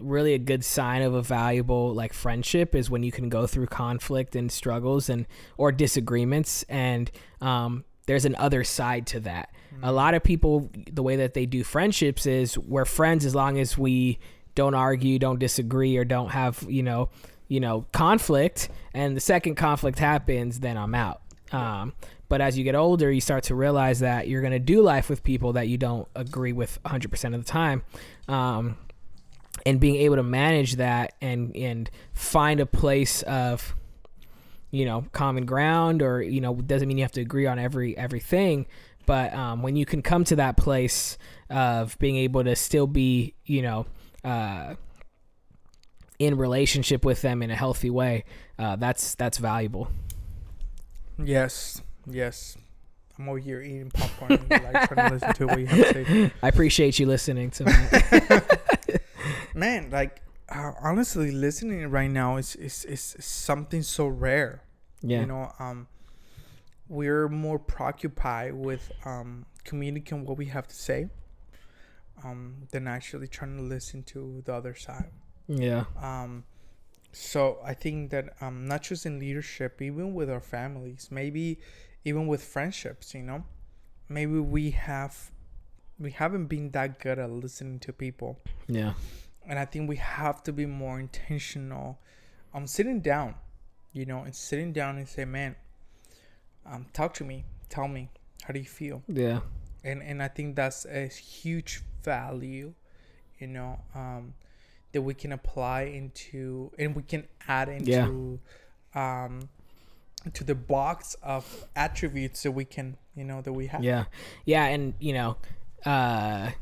really 0.00 0.32
a 0.32 0.38
good 0.38 0.64
sign 0.64 1.02
of 1.02 1.12
a 1.12 1.20
valuable 1.20 1.92
like 1.92 2.14
friendship 2.14 2.74
is 2.74 2.88
when 2.88 3.02
you 3.02 3.12
can 3.12 3.28
go 3.28 3.46
through 3.46 3.66
conflict 3.66 4.34
and 4.34 4.50
struggles 4.50 5.10
and 5.10 5.26
or 5.58 5.70
disagreements. 5.70 6.64
And 6.70 7.10
um, 7.42 7.84
there's 8.06 8.24
an 8.24 8.34
other 8.36 8.64
side 8.64 9.06
to 9.08 9.20
that. 9.20 9.50
A 9.82 9.92
lot 9.92 10.14
of 10.14 10.22
people 10.22 10.70
the 10.90 11.02
way 11.02 11.16
that 11.16 11.34
they 11.34 11.44
do 11.44 11.64
friendships 11.64 12.24
is 12.24 12.56
we're 12.56 12.86
friends 12.86 13.26
as 13.26 13.34
long 13.34 13.58
as 13.58 13.76
we 13.76 14.18
don't 14.56 14.74
argue 14.74 15.20
don't 15.20 15.38
disagree 15.38 15.96
or 15.96 16.04
don't 16.04 16.30
have 16.30 16.66
you 16.68 16.82
know 16.82 17.08
you 17.46 17.60
know 17.60 17.86
conflict 17.92 18.68
and 18.92 19.16
the 19.16 19.20
second 19.20 19.54
conflict 19.54 20.00
happens 20.00 20.58
then 20.60 20.76
i'm 20.76 20.94
out. 20.94 21.22
Um, 21.52 21.92
but 22.28 22.40
as 22.40 22.58
you 22.58 22.64
get 22.64 22.74
older 22.74 23.12
you 23.12 23.20
start 23.20 23.44
to 23.44 23.54
realize 23.54 24.00
that 24.00 24.26
you're 24.26 24.40
going 24.40 24.52
to 24.52 24.58
do 24.58 24.82
life 24.82 25.08
with 25.08 25.22
people 25.22 25.52
that 25.52 25.68
you 25.68 25.78
don't 25.78 26.08
agree 26.16 26.52
with 26.52 26.82
100% 26.82 27.34
of 27.34 27.44
the 27.44 27.48
time. 27.48 27.84
Um, 28.26 28.76
and 29.64 29.80
being 29.80 29.96
able 29.96 30.16
to 30.16 30.22
manage 30.22 30.76
that 30.76 31.14
and 31.20 31.54
and 31.56 31.90
find 32.12 32.60
a 32.60 32.66
place 32.66 33.22
of 33.22 33.74
you 34.70 34.84
know 34.84 35.06
common 35.12 35.46
ground 35.46 36.02
or 36.02 36.20
you 36.22 36.40
know 36.40 36.54
doesn't 36.54 36.88
mean 36.88 36.98
you 36.98 37.04
have 37.04 37.12
to 37.12 37.20
agree 37.20 37.46
on 37.46 37.58
every 37.58 37.96
everything 37.96 38.66
but 39.06 39.32
um, 39.34 39.62
when 39.62 39.76
you 39.76 39.86
can 39.86 40.02
come 40.02 40.24
to 40.24 40.36
that 40.36 40.56
place 40.56 41.16
of 41.48 41.96
being 41.98 42.16
able 42.16 42.42
to 42.42 42.54
still 42.56 42.86
be 42.86 43.34
you 43.44 43.62
know 43.62 43.86
uh, 44.26 44.74
in 46.18 46.36
relationship 46.36 47.04
with 47.04 47.22
them 47.22 47.42
in 47.42 47.50
a 47.50 47.54
healthy 47.56 47.90
way 47.90 48.24
uh, 48.58 48.76
that's 48.76 49.14
that's 49.14 49.38
valuable 49.38 49.88
Yes, 51.22 51.80
yes. 52.06 52.56
I'm 53.18 53.28
over 53.30 53.38
here 53.38 53.62
eating 53.62 53.90
popcorn, 53.90 54.32
and, 54.32 54.50
like 54.50 54.88
trying 54.88 55.08
to 55.08 55.14
listen 55.14 55.32
to 55.34 55.46
what 55.46 55.58
you 55.60 55.66
have 55.66 55.78
to 55.94 56.04
say. 56.04 56.32
i 56.42 56.48
appreciate 56.48 56.98
you 56.98 57.06
listening 57.06 57.50
to 57.52 57.64
me 57.64 57.72
Man, 59.54 59.88
like 59.90 60.20
uh, 60.50 60.72
honestly, 60.82 61.30
listening 61.32 61.88
right 61.90 62.10
now 62.10 62.36
is, 62.36 62.54
is 62.56 62.84
is 62.84 63.16
something 63.20 63.82
so 63.82 64.06
rare. 64.06 64.62
yeah 65.02 65.20
You 65.20 65.26
know, 65.26 65.52
um, 65.58 65.88
we're 66.88 67.28
more 67.28 67.58
preoccupied 67.58 68.52
with 68.54 68.92
um 69.06 69.46
communicating 69.64 70.24
what 70.26 70.36
we 70.36 70.46
have 70.46 70.66
to 70.68 70.74
say 70.74 71.08
um, 72.24 72.54
than 72.70 72.86
actually 72.88 73.28
trying 73.28 73.56
to 73.56 73.62
listen 73.62 74.02
to 74.04 74.42
the 74.44 74.54
other 74.54 74.74
side. 74.74 75.10
Yeah. 75.48 75.84
Um, 76.00 76.44
so 77.12 77.58
I 77.64 77.74
think 77.74 78.10
that 78.10 78.34
um, 78.40 78.66
not 78.66 78.82
just 78.82 79.06
in 79.06 79.18
leadership, 79.18 79.80
even 79.80 80.14
with 80.14 80.28
our 80.30 80.40
families, 80.40 81.08
maybe 81.10 81.58
even 82.04 82.26
with 82.26 82.42
friendships, 82.44 83.14
you 83.14 83.22
know, 83.22 83.44
maybe 84.08 84.38
we 84.38 84.70
have 84.72 85.30
we 85.98 86.10
haven't 86.10 86.46
been 86.46 86.70
that 86.72 86.98
good 87.00 87.18
at 87.18 87.30
listening 87.30 87.78
to 87.80 87.92
people, 87.92 88.38
Yeah. 88.68 88.92
and 89.46 89.58
I 89.58 89.64
think 89.64 89.88
we 89.88 89.96
have 89.96 90.42
to 90.42 90.52
be 90.52 90.66
more 90.66 91.00
intentional 91.00 91.98
on 92.52 92.66
sitting 92.66 93.00
down, 93.00 93.34
you 93.94 94.04
know, 94.04 94.22
and 94.24 94.34
sitting 94.34 94.74
down 94.74 94.98
and 94.98 95.08
say, 95.08 95.24
man, 95.24 95.56
um, 96.66 96.84
talk 96.92 97.14
to 97.14 97.24
me, 97.24 97.44
tell 97.70 97.88
me, 97.88 98.10
how 98.42 98.52
do 98.52 98.58
you 98.60 98.66
feel? 98.66 99.02
Yeah. 99.08 99.40
and 99.84 100.02
and 100.02 100.22
I 100.22 100.28
think 100.28 100.56
that's 100.56 100.84
a 100.86 101.06
huge 101.06 101.82
value, 102.06 102.72
you 103.38 103.46
know, 103.48 103.78
um, 103.94 104.32
that 104.92 105.02
we 105.02 105.12
can 105.12 105.32
apply 105.32 105.82
into 105.82 106.70
and 106.78 106.96
we 106.96 107.02
can 107.02 107.24
add 107.46 107.68
into, 107.68 108.40
um, 108.94 109.50
to 110.32 110.42
the 110.44 110.54
box 110.54 111.14
of 111.22 111.66
attributes 111.76 112.42
that 112.44 112.52
we 112.52 112.64
can, 112.64 112.96
you 113.14 113.24
know, 113.24 113.42
that 113.42 113.52
we 113.52 113.66
have. 113.66 113.84
Yeah, 113.84 114.04
yeah, 114.46 114.64
and 114.64 114.94
you 114.98 115.12
know, 115.12 115.36
uh, 115.84 116.52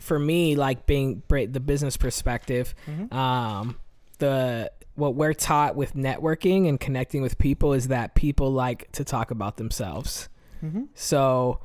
for 0.00 0.18
me, 0.18 0.54
like 0.54 0.86
being 0.86 1.22
the 1.28 1.60
business 1.60 1.96
perspective, 1.96 2.74
Mhm. 2.86 3.12
um, 3.12 3.76
the 4.18 4.70
what 4.94 5.14
we're 5.14 5.34
taught 5.34 5.76
with 5.76 5.94
networking 5.94 6.68
and 6.68 6.78
connecting 6.78 7.22
with 7.22 7.38
people 7.38 7.72
is 7.72 7.88
that 7.88 8.14
people 8.14 8.50
like 8.52 8.90
to 8.92 9.02
talk 9.04 9.30
about 9.30 9.56
themselves. 9.56 10.28
Mm-hmm. 10.62 10.84
So 10.94 11.60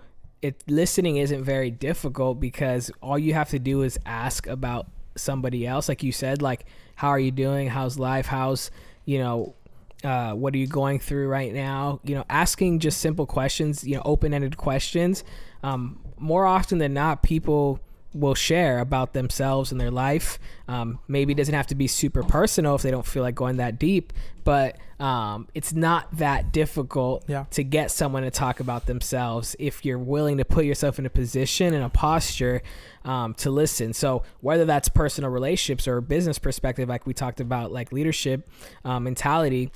it 0.45 0.63
listening 0.67 1.17
isn't 1.17 1.43
very 1.43 1.71
difficult 1.71 2.39
because 2.39 2.91
all 3.01 3.17
you 3.17 3.33
have 3.33 3.49
to 3.49 3.59
do 3.59 3.81
is 3.81 3.97
ask 4.05 4.45
about 4.45 4.87
somebody 5.15 5.65
else. 5.65 5.89
Like 5.89 6.03
you 6.03 6.11
said 6.11 6.41
like 6.41 6.65
how 6.95 7.09
are 7.09 7.19
you 7.19 7.31
doing? 7.31 7.67
How's 7.67 7.97
life? 7.97 8.27
How's 8.27 8.69
you 9.05 9.17
know 9.19 9.55
uh, 10.03 10.33
what 10.33 10.53
are 10.53 10.57
you 10.57 10.67
going 10.67 10.99
through 10.99 11.27
right 11.27 11.51
now? 11.51 11.99
You 12.03 12.15
know 12.15 12.25
asking 12.29 12.79
just 12.79 12.99
simple 12.99 13.25
questions 13.25 13.83
you 13.83 13.95
know 13.95 14.03
open-ended 14.05 14.57
questions. 14.57 15.23
Um, 15.63 15.99
more 16.17 16.45
often 16.45 16.77
than 16.77 16.93
not 16.93 17.23
people 17.23 17.79
will 18.15 18.33
share 18.35 18.79
about 18.79 19.13
themselves 19.13 19.71
and 19.71 19.79
their 19.79 19.91
life 19.91 20.39
um, 20.67 20.99
maybe 21.07 21.33
it 21.33 21.35
doesn't 21.35 21.53
have 21.53 21.67
to 21.67 21.75
be 21.75 21.87
super 21.87 22.23
personal 22.23 22.75
if 22.75 22.81
they 22.81 22.91
don't 22.91 23.05
feel 23.05 23.21
like 23.23 23.35
going 23.35 23.57
that 23.57 23.77
deep 23.77 24.13
but 24.43 24.77
um, 24.99 25.47
it's 25.53 25.73
not 25.73 26.07
that 26.17 26.53
difficult 26.53 27.25
Yeah. 27.27 27.45
to 27.51 27.63
get 27.63 27.91
someone 27.91 28.23
to 28.23 28.31
talk 28.31 28.59
about 28.59 28.85
themselves 28.85 29.55
if 29.59 29.83
you're 29.83 29.99
willing 29.99 30.37
to 30.37 30.45
put 30.45 30.65
yourself 30.65 30.99
in 30.99 31.05
a 31.05 31.09
position 31.09 31.73
and 31.73 31.83
a 31.83 31.89
posture 31.89 32.61
um, 33.03 33.33
to 33.35 33.49
listen. 33.51 33.91
So 33.93 34.23
whether 34.41 34.63
that's 34.63 34.87
personal 34.87 35.29
relationships 35.31 35.87
or 35.87 35.99
business 35.99 36.39
perspective, 36.39 36.87
like 36.87 37.05
we 37.05 37.13
talked 37.13 37.41
about, 37.41 37.71
like 37.73 37.91
leadership 37.91 38.47
um, 38.85 39.03
mentality. 39.03 39.71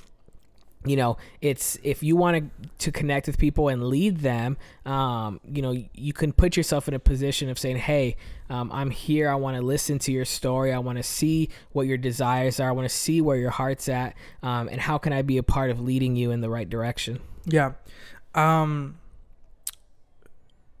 You 0.86 0.96
know, 0.96 1.18
it's 1.42 1.78
if 1.82 2.02
you 2.02 2.16
want 2.16 2.38
to 2.38 2.68
to 2.86 2.90
connect 2.90 3.26
with 3.26 3.36
people 3.36 3.68
and 3.68 3.88
lead 3.88 4.20
them, 4.20 4.56
um, 4.86 5.38
you 5.44 5.60
know, 5.60 5.76
you 5.92 6.14
can 6.14 6.32
put 6.32 6.56
yourself 6.56 6.88
in 6.88 6.94
a 6.94 6.98
position 6.98 7.50
of 7.50 7.58
saying, 7.58 7.76
"Hey, 7.76 8.16
um, 8.48 8.72
I'm 8.72 8.88
here. 8.90 9.28
I 9.28 9.34
want 9.34 9.58
to 9.58 9.62
listen 9.62 9.98
to 9.98 10.12
your 10.12 10.24
story. 10.24 10.72
I 10.72 10.78
want 10.78 10.96
to 10.96 11.02
see 11.02 11.50
what 11.72 11.86
your 11.86 11.98
desires 11.98 12.60
are. 12.60 12.68
I 12.70 12.72
want 12.72 12.88
to 12.88 12.94
see 12.94 13.20
where 13.20 13.36
your 13.36 13.50
heart's 13.50 13.90
at, 13.90 14.14
um, 14.42 14.70
and 14.70 14.80
how 14.80 14.96
can 14.96 15.12
I 15.12 15.20
be 15.20 15.36
a 15.36 15.42
part 15.42 15.70
of 15.70 15.80
leading 15.80 16.16
you 16.16 16.30
in 16.30 16.40
the 16.40 16.48
right 16.48 16.68
direction." 16.68 17.20
Yeah. 17.44 17.72
Um. 18.34 18.96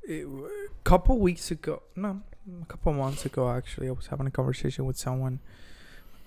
A 0.08 0.24
couple 0.82 1.18
weeks 1.18 1.50
ago, 1.50 1.82
no, 1.94 2.22
a 2.62 2.64
couple 2.64 2.94
months 2.94 3.26
ago, 3.26 3.50
actually, 3.50 3.88
I 3.88 3.92
was 3.92 4.06
having 4.06 4.26
a 4.26 4.30
conversation 4.30 4.86
with 4.86 4.96
someone. 4.96 5.40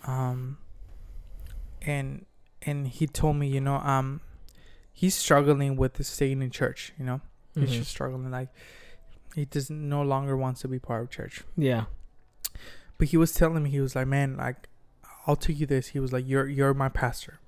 Um. 0.05 0.59
And 1.81 2.25
and 2.65 2.87
he 2.87 3.07
told 3.07 3.35
me, 3.37 3.47
you 3.47 3.61
know, 3.61 3.75
um, 3.77 4.21
he's 4.93 5.15
struggling 5.15 5.75
with 5.75 6.03
staying 6.05 6.41
in 6.41 6.49
church. 6.51 6.93
You 6.97 7.05
know, 7.05 7.21
he's 7.55 7.69
Mhm. 7.71 7.77
just 7.79 7.91
struggling. 7.91 8.31
Like 8.31 8.49
he 9.35 9.45
doesn't 9.45 9.89
no 9.89 10.01
longer 10.01 10.37
wants 10.37 10.61
to 10.61 10.67
be 10.67 10.79
part 10.79 11.01
of 11.03 11.09
church. 11.09 11.43
Yeah. 11.57 11.85
But 12.97 13.07
he 13.09 13.17
was 13.17 13.33
telling 13.33 13.63
me, 13.63 13.69
he 13.71 13.79
was 13.81 13.95
like, 13.95 14.07
man, 14.07 14.37
like, 14.37 14.67
I'll 15.25 15.35
tell 15.35 15.55
you 15.55 15.65
this. 15.65 15.87
He 15.87 15.99
was 15.99 16.13
like, 16.13 16.27
you're 16.27 16.47
you're 16.47 16.73
my 16.73 16.89
pastor. 16.89 17.39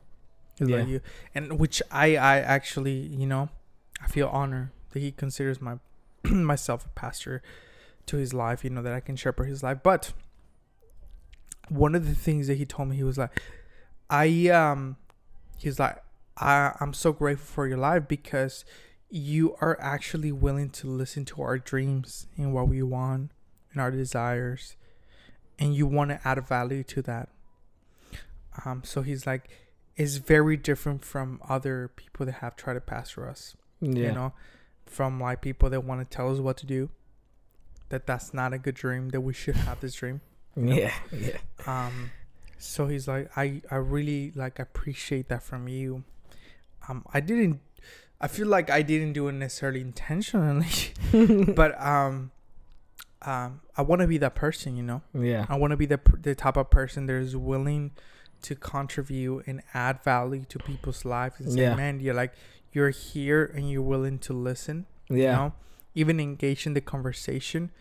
He 0.57 0.63
was 0.63 0.71
like, 0.71 0.87
Yeah. 0.87 0.93
you, 0.93 1.01
and 1.35 1.59
which 1.59 1.81
I 1.91 2.15
I 2.15 2.39
actually 2.39 2.97
you 2.97 3.27
know, 3.27 3.49
I 4.01 4.07
feel 4.07 4.27
honored 4.29 4.69
that 4.91 4.99
he 5.01 5.11
considers 5.11 5.61
my 5.61 5.77
myself 6.23 6.85
a 6.85 6.89
pastor 6.89 7.41
to 8.07 8.17
his 8.17 8.33
life. 8.33 8.63
You 8.63 8.69
know 8.71 8.81
that 8.81 8.93
I 8.93 8.99
can 9.01 9.15
shepherd 9.15 9.45
his 9.45 9.61
life. 9.63 9.79
But 9.83 10.13
one 11.69 11.95
of 11.95 12.07
the 12.07 12.15
things 12.15 12.47
that 12.47 12.55
he 12.57 12.65
told 12.65 12.89
me, 12.89 12.95
he 12.95 13.03
was 13.03 13.17
like, 13.17 13.41
I 14.09 14.49
um, 14.49 14.97
he's 15.65 15.79
like, 15.79 15.97
I 16.37 16.73
I'm 16.79 16.93
so 16.93 17.11
grateful 17.11 17.47
for 17.55 17.67
your 17.67 17.77
life 17.77 18.07
because 18.07 18.63
you 19.09 19.55
are 19.61 19.77
actually 19.81 20.31
willing 20.31 20.69
to 20.69 20.87
listen 20.87 21.25
to 21.25 21.41
our 21.41 21.57
dreams 21.57 22.27
and 22.37 22.53
what 22.53 22.67
we 22.67 22.81
want 22.83 23.31
and 23.71 23.81
our 23.81 23.91
desires 23.91 24.75
and 25.59 25.73
you 25.75 25.85
want 25.87 26.09
to 26.11 26.19
add 26.27 26.39
value 26.47 26.83
to 26.83 27.01
that 27.03 27.29
um 28.65 28.81
so 28.83 29.01
he's 29.03 29.25
like 29.27 29.49
it's 29.95 30.15
very 30.17 30.57
different 30.57 31.05
from 31.05 31.39
other 31.47 31.89
people 31.95 32.25
that 32.25 32.35
have 32.43 32.55
tried 32.55 32.73
to 32.73 32.81
pastor 32.81 33.29
us 33.29 33.55
Yeah. 33.79 34.07
you 34.07 34.11
know 34.11 34.33
from 34.85 35.19
like 35.21 35.41
people 35.41 35.69
that 35.69 35.81
want 35.83 35.99
to 36.09 36.17
tell 36.17 36.31
us 36.33 36.39
what 36.39 36.57
to 36.57 36.65
do 36.65 36.89
that 37.89 38.05
that's 38.07 38.33
not 38.33 38.53
a 38.53 38.57
good 38.57 38.75
dream 38.75 39.09
that 39.09 39.21
we 39.21 39.33
should 39.33 39.55
have 39.55 39.79
this 39.81 39.93
dream 39.95 40.21
Yeah. 40.57 40.93
Yeah. 41.11 41.37
um 41.67 42.11
so 42.57 42.87
he's 42.87 43.07
like 43.07 43.29
i 43.37 43.61
i 43.71 43.75
really 43.75 44.31
like 44.35 44.59
appreciate 44.59 45.27
that 45.29 45.43
from 45.43 45.67
you 45.67 46.03
um 46.89 47.03
i 47.13 47.19
didn't 47.19 47.59
i 48.21 48.27
feel 48.27 48.47
like 48.47 48.69
i 48.69 48.81
didn't 48.81 49.13
do 49.13 49.27
it 49.27 49.33
necessarily 49.33 49.81
intentionally 49.81 50.65
but 51.53 51.79
um 51.81 52.31
um 53.23 53.61
i 53.77 53.81
want 53.81 54.01
to 54.01 54.07
be 54.07 54.17
that 54.17 54.35
person 54.35 54.75
you 54.77 54.83
know 54.83 55.01
yeah. 55.13 55.45
i 55.49 55.55
want 55.55 55.71
to 55.71 55.77
be 55.77 55.85
the 55.85 55.99
the 56.21 56.35
type 56.35 56.57
of 56.57 56.69
person 56.69 57.05
that 57.07 57.15
is 57.15 57.35
willing 57.35 57.91
to 58.41 58.55
contribute 58.55 59.43
and 59.47 59.61
add 59.73 60.03
value 60.03 60.43
to 60.47 60.59
people's 60.59 61.03
lives 61.05 61.39
and 61.39 61.51
say 61.51 61.61
Yeah. 61.61 61.75
man 61.75 61.99
you're 61.99 62.13
like 62.13 62.33
you're 62.71 62.89
here 62.91 63.45
and 63.55 63.69
you're 63.71 63.81
willing 63.81 64.19
to 64.19 64.33
listen 64.33 64.85
Yeah. 65.09 65.15
you 65.15 65.23
know 65.37 65.53
even 65.95 66.19
engage 66.19 66.67
in 66.67 66.73
the 66.73 66.81
conversation 66.81 67.71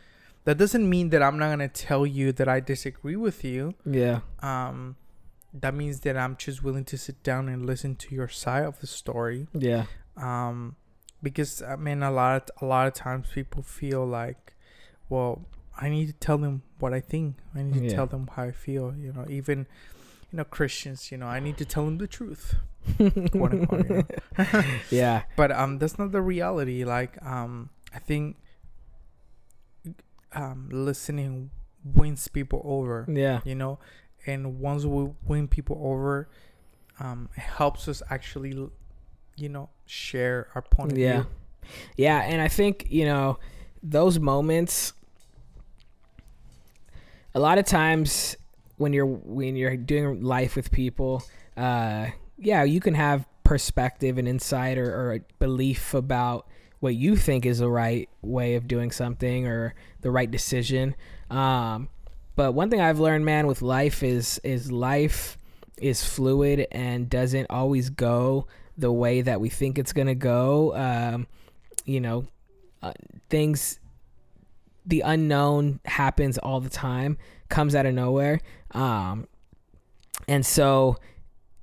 that 0.44 0.58
doesn't 0.58 0.88
mean 0.88 1.10
that 1.10 1.22
i'm 1.22 1.38
not 1.38 1.46
going 1.54 1.58
to 1.58 1.68
tell 1.68 2.06
you 2.06 2.32
that 2.32 2.48
i 2.48 2.60
disagree 2.60 3.16
with 3.16 3.44
you 3.44 3.74
Yeah. 3.84 4.20
um 4.42 4.96
that 5.52 5.74
means 5.74 6.00
that 6.00 6.16
i'm 6.16 6.36
just 6.36 6.62
willing 6.62 6.84
to 6.86 6.98
sit 6.98 7.22
down 7.22 7.48
and 7.48 7.64
listen 7.64 7.94
to 7.96 8.14
your 8.14 8.28
side 8.28 8.64
of 8.64 8.80
the 8.80 8.86
story 8.86 9.46
Yeah. 9.52 9.84
um 10.16 10.76
because 11.22 11.62
i 11.62 11.76
mean 11.76 12.02
a 12.02 12.10
lot 12.10 12.50
of, 12.50 12.62
a 12.62 12.66
lot 12.66 12.86
of 12.86 12.94
times 12.94 13.28
people 13.34 13.62
feel 13.62 14.04
like 14.06 14.54
well 15.08 15.42
i 15.80 15.88
need 15.88 16.06
to 16.06 16.12
tell 16.14 16.38
them 16.38 16.62
what 16.78 16.92
i 16.92 17.00
think 17.00 17.36
i 17.54 17.62
need 17.62 17.74
to 17.78 17.84
Yeah. 17.84 17.94
tell 17.94 18.06
them 18.06 18.28
how 18.34 18.42
i 18.44 18.52
feel 18.52 18.94
you 18.96 19.12
know 19.12 19.24
even 19.28 19.66
you 20.30 20.36
know 20.38 20.44
christians 20.44 21.10
you 21.10 21.18
know 21.18 21.26
i 21.26 21.40
need 21.40 21.56
to 21.58 21.64
tell 21.64 21.84
them 21.84 21.98
the 21.98 22.06
truth 22.06 22.56
quote 23.32 23.52
unquote, 23.52 23.88
you 23.88 24.04
know? 24.38 24.62
yeah. 24.90 25.22
but 25.36 25.50
um 25.50 25.78
that's 25.78 25.98
not 25.98 26.12
the 26.12 26.20
reality 26.20 26.84
like 26.84 27.16
um 27.24 27.70
i 27.94 27.98
think 27.98 28.36
um 30.34 30.68
listening 30.72 31.50
wins 31.84 32.28
people 32.28 32.62
over 32.64 33.06
Yeah. 33.08 33.40
you 33.44 33.54
know 33.54 33.78
and 34.26 34.58
once 34.60 34.84
we 34.84 35.10
win 35.26 35.48
people 35.48 35.78
over 35.82 36.28
um 37.00 37.28
it 37.36 37.40
helps 37.40 37.88
us 37.88 38.02
actually 38.10 38.50
you 39.36 39.48
know 39.48 39.68
share 39.86 40.48
our 40.54 40.62
point 40.62 40.92
of 40.92 40.98
Yeah. 40.98 41.22
view 41.22 41.30
Yeah, 41.96 42.20
and 42.20 42.42
I 42.42 42.48
think, 42.48 42.86
you 42.90 43.06
know, 43.06 43.38
those 43.82 44.18
moments 44.18 44.92
a 47.34 47.40
lot 47.40 47.58
of 47.58 47.64
times 47.66 48.36
when 48.76 48.92
you're 48.92 49.06
when 49.06 49.56
you're 49.56 49.76
doing 49.76 50.22
life 50.22 50.56
with 50.56 50.70
people, 50.70 51.22
uh 51.56 52.06
yeah, 52.38 52.64
you 52.64 52.80
can 52.80 52.94
have 52.94 53.26
perspective 53.44 54.18
and 54.18 54.26
insight 54.28 54.76
or, 54.78 54.94
or 54.94 55.14
a 55.14 55.20
belief 55.38 55.94
about 55.94 56.46
what 56.80 56.94
you 56.94 57.16
think 57.16 57.46
is 57.46 57.58
the 57.60 57.70
right 57.70 58.08
way 58.22 58.56
of 58.56 58.66
doing 58.68 58.90
something 58.90 59.46
or 59.46 59.74
the 60.04 60.12
right 60.12 60.30
decision. 60.30 60.94
Um 61.30 61.88
but 62.36 62.52
one 62.52 62.68
thing 62.68 62.80
I've 62.80 62.98
learned, 62.98 63.24
man, 63.24 63.46
with 63.46 63.62
life 63.62 64.02
is 64.02 64.40
is 64.44 64.70
life 64.70 65.36
is 65.78 66.04
fluid 66.04 66.66
and 66.72 67.08
doesn't 67.08 67.46
always 67.50 67.90
go 67.90 68.46
the 68.76 68.92
way 68.92 69.22
that 69.22 69.40
we 69.40 69.48
think 69.48 69.78
it's 69.78 69.92
gonna 69.92 70.14
go. 70.14 70.74
Um, 70.74 71.26
you 71.84 72.00
know, 72.00 72.26
uh, 72.82 72.92
things, 73.30 73.78
the 74.86 75.00
unknown 75.02 75.80
happens 75.84 76.38
all 76.38 76.60
the 76.60 76.70
time, 76.70 77.18
comes 77.48 77.74
out 77.74 77.86
of 77.86 77.94
nowhere. 77.94 78.40
Um, 78.72 79.28
and 80.26 80.44
so 80.44 80.96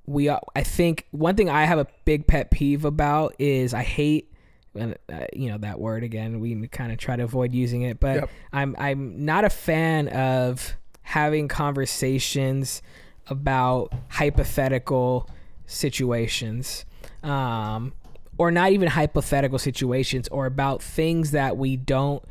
we, 0.06 0.30
I 0.30 0.64
think 0.64 1.08
one 1.12 1.36
thing 1.36 1.50
I 1.50 1.66
have 1.66 1.80
a 1.80 1.88
big 2.06 2.28
pet 2.28 2.52
peeve 2.52 2.86
about 2.86 3.36
is 3.40 3.74
I 3.74 3.84
hate 3.84 4.31
and 4.76 4.98
uh, 5.12 5.26
you 5.34 5.50
know 5.50 5.58
that 5.60 5.80
word 5.80 6.04
again. 6.04 6.40
We 6.40 6.68
kind 6.68 6.92
of 6.92 6.98
try 6.98 7.16
to 7.16 7.24
avoid 7.24 7.54
using 7.54 7.82
it, 7.84 8.00
but 8.00 8.16
Yep. 8.16 8.30
I'm 8.54 8.76
I'm 8.80 9.26
not 9.26 9.44
a 9.46 9.50
fan 9.50 10.08
of 10.10 10.76
having 11.02 11.48
conversations 11.48 12.82
about 13.28 13.94
hypothetical 14.10 15.30
situations, 15.66 16.86
um, 17.24 17.94
or 18.38 18.52
not 18.52 18.72
even 18.72 18.88
hypothetical 18.88 19.60
situations, 19.60 20.28
or 20.30 20.46
about 20.46 20.82
things 20.82 21.32
that 21.32 21.58
we 21.58 21.76
don't 21.78 22.24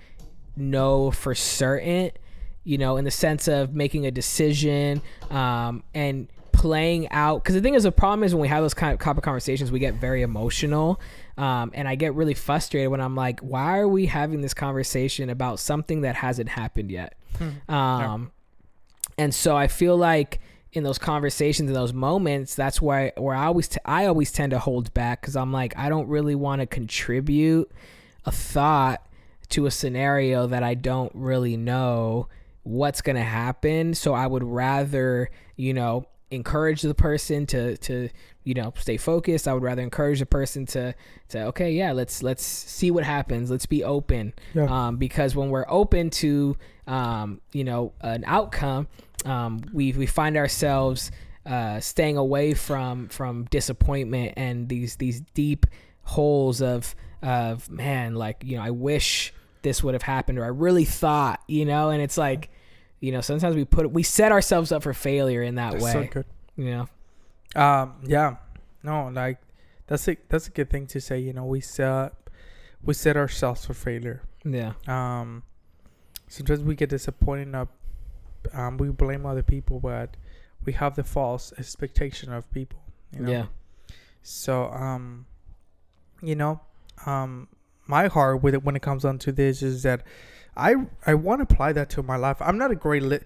know 0.56 1.10
for 1.10 1.34
certain. 1.34 2.10
You 2.62 2.76
know, 2.76 2.98
in 2.98 3.04
the 3.04 3.10
sense 3.10 3.48
of 3.48 3.74
making 3.74 4.04
a 4.04 4.10
decision 4.10 5.00
um, 5.30 5.82
and 5.94 6.28
playing 6.60 7.08
out. 7.10 7.42
Because 7.42 7.54
the 7.54 7.62
thing 7.62 7.74
is, 7.74 7.84
the 7.84 7.92
problem 7.92 8.22
is 8.22 8.34
when 8.34 8.42
we 8.42 8.48
have 8.48 8.62
those 8.62 8.74
kind 8.74 8.92
of 8.92 9.06
of 9.06 9.22
conversations, 9.22 9.72
we 9.72 9.78
get 9.78 9.94
very 9.94 10.20
emotional, 10.20 11.00
um, 11.38 11.70
and 11.74 11.86
I 11.88 11.94
get 11.94 12.14
really 12.14 12.34
frustrated 12.34 12.90
when 12.90 13.00
I'm 13.00 13.14
like, 13.16 13.40
"Why 13.40 13.78
are 13.78 13.88
we 13.88 14.06
having 14.06 14.40
this 14.40 14.54
conversation 14.54 15.30
about 15.30 15.58
something 15.58 16.02
that 16.02 16.16
hasn't 16.16 16.48
happened 16.50 16.90
yet?" 16.90 17.14
Um, 17.68 18.32
and 19.18 19.34
so 19.34 19.56
I 19.56 19.66
feel 19.68 19.96
like 19.96 20.40
in 20.72 20.84
those 20.84 20.98
conversations 20.98 21.68
in 21.68 21.74
those 21.74 21.92
moments 21.92 22.54
that's 22.54 22.80
why 22.80 23.12
where 23.16 23.34
I 23.34 23.46
always 23.46 23.66
t- 23.68 23.80
I 23.84 24.06
always 24.06 24.30
tend 24.30 24.50
to 24.52 24.58
hold 24.60 24.94
back 24.94 25.22
cuz 25.22 25.34
I'm 25.34 25.52
like 25.52 25.76
I 25.76 25.88
don't 25.88 26.06
really 26.08 26.36
want 26.36 26.60
to 26.60 26.66
contribute 26.66 27.70
a 28.24 28.30
thought 28.30 29.04
to 29.48 29.66
a 29.66 29.70
scenario 29.70 30.46
that 30.46 30.62
I 30.62 30.74
don't 30.74 31.10
really 31.12 31.56
know 31.56 32.28
what's 32.62 33.00
going 33.00 33.16
to 33.16 33.22
happen. 33.22 33.94
So 33.94 34.14
I 34.14 34.28
would 34.28 34.44
rather 34.44 35.30
you 35.56 35.74
know 35.74 36.06
encourage 36.30 36.82
the 36.82 36.94
person 36.94 37.46
to 37.46 37.76
to 37.78 38.08
you 38.44 38.54
know 38.54 38.72
stay 38.78 38.96
focused. 38.96 39.48
I 39.48 39.54
would 39.54 39.62
rather 39.62 39.82
encourage 39.82 40.20
the 40.20 40.26
person 40.26 40.66
to 40.66 40.94
to 41.30 41.44
okay 41.46 41.72
yeah 41.72 41.92
let's 41.92 42.22
let's 42.22 42.44
see 42.44 42.90
what 42.90 43.04
happens. 43.04 43.50
Let's 43.50 43.66
be 43.66 43.84
open. 43.84 44.32
Yeah. 44.54 44.64
um, 44.64 44.96
because 44.96 45.34
when 45.34 45.50
we're 45.50 45.66
open 45.68 46.10
to 46.10 46.56
um, 46.86 47.40
you 47.52 47.64
know 47.64 47.92
an 48.00 48.24
outcome 48.26 48.88
um, 49.24 49.60
we 49.72 49.92
we 49.92 50.06
find 50.06 50.36
ourselves 50.36 51.10
uh, 51.46 51.80
staying 51.80 52.16
away 52.16 52.54
from 52.54 53.08
from 53.08 53.44
disappointment 53.44 54.34
and 54.36 54.68
these 54.68 54.96
these 54.96 55.20
deep 55.34 55.66
holes 56.02 56.62
of 56.62 56.94
of 57.22 57.68
man 57.70 58.14
like 58.14 58.42
you 58.44 58.56
know 58.56 58.62
I 58.62 58.70
wish 58.70 59.32
this 59.62 59.82
would 59.82 59.94
have 59.94 60.02
happened 60.02 60.38
or 60.38 60.44
I 60.44 60.48
really 60.48 60.84
thought 60.84 61.40
you 61.46 61.64
know? 61.64 61.90
And 61.90 62.00
it's 62.00 62.16
like 62.16 62.50
you 63.00 63.12
know 63.12 63.20
sometimes 63.20 63.56
we 63.56 63.64
put 63.64 63.90
we 63.90 64.02
set 64.02 64.30
ourselves 64.32 64.70
up 64.72 64.82
for 64.82 64.92
failure 64.94 65.42
in 65.42 65.54
that 65.56 65.72
That's 65.72 65.84
way 65.84 65.92
so 65.92 66.04
good. 66.06 66.26
you 66.56 66.70
know 66.70 66.88
Um, 67.56 67.94
yeah, 68.06 68.36
no, 68.82 69.08
like 69.08 69.38
that's 69.86 70.06
a 70.08 70.16
that's 70.28 70.46
a 70.46 70.50
good 70.50 70.70
thing 70.70 70.86
to 70.88 71.00
say. 71.00 71.18
You 71.18 71.32
know, 71.32 71.44
we 71.44 71.60
set 71.60 72.12
we 72.84 72.94
set 72.94 73.16
ourselves 73.16 73.64
for 73.66 73.74
failure. 73.74 74.22
yeah 74.44 74.72
Um, 74.86 75.42
sometimes 76.28 76.60
we 76.62 76.74
get 76.76 76.90
disappointed. 76.90 77.54
Up, 77.54 77.68
um, 78.52 78.76
we 78.78 78.88
blame 78.90 79.26
other 79.26 79.42
people, 79.42 79.80
but 79.80 80.16
we 80.64 80.72
have 80.74 80.94
the 80.94 81.02
false 81.04 81.52
expectation 81.58 82.32
of 82.32 82.50
people. 82.52 82.78
You 83.12 83.20
know? 83.22 83.30
yeah 83.32 83.46
So, 84.22 84.70
um, 84.70 85.26
you 86.22 86.36
know, 86.36 86.60
um, 87.06 87.48
my 87.86 88.06
heart 88.06 88.42
with 88.42 88.54
it 88.54 88.62
when 88.62 88.76
it 88.76 88.82
comes 88.82 89.02
down 89.02 89.18
to 89.18 89.32
this 89.32 89.62
is 89.62 89.82
that 89.82 90.02
I 90.56 90.74
I 91.06 91.14
want 91.14 91.38
to 91.40 91.52
apply 91.52 91.72
that 91.74 91.90
to 91.90 92.02
my 92.02 92.16
life. 92.16 92.36
I'm 92.40 92.58
not 92.58 92.70
a 92.70 92.74
great 92.76 93.02
li- 93.02 93.20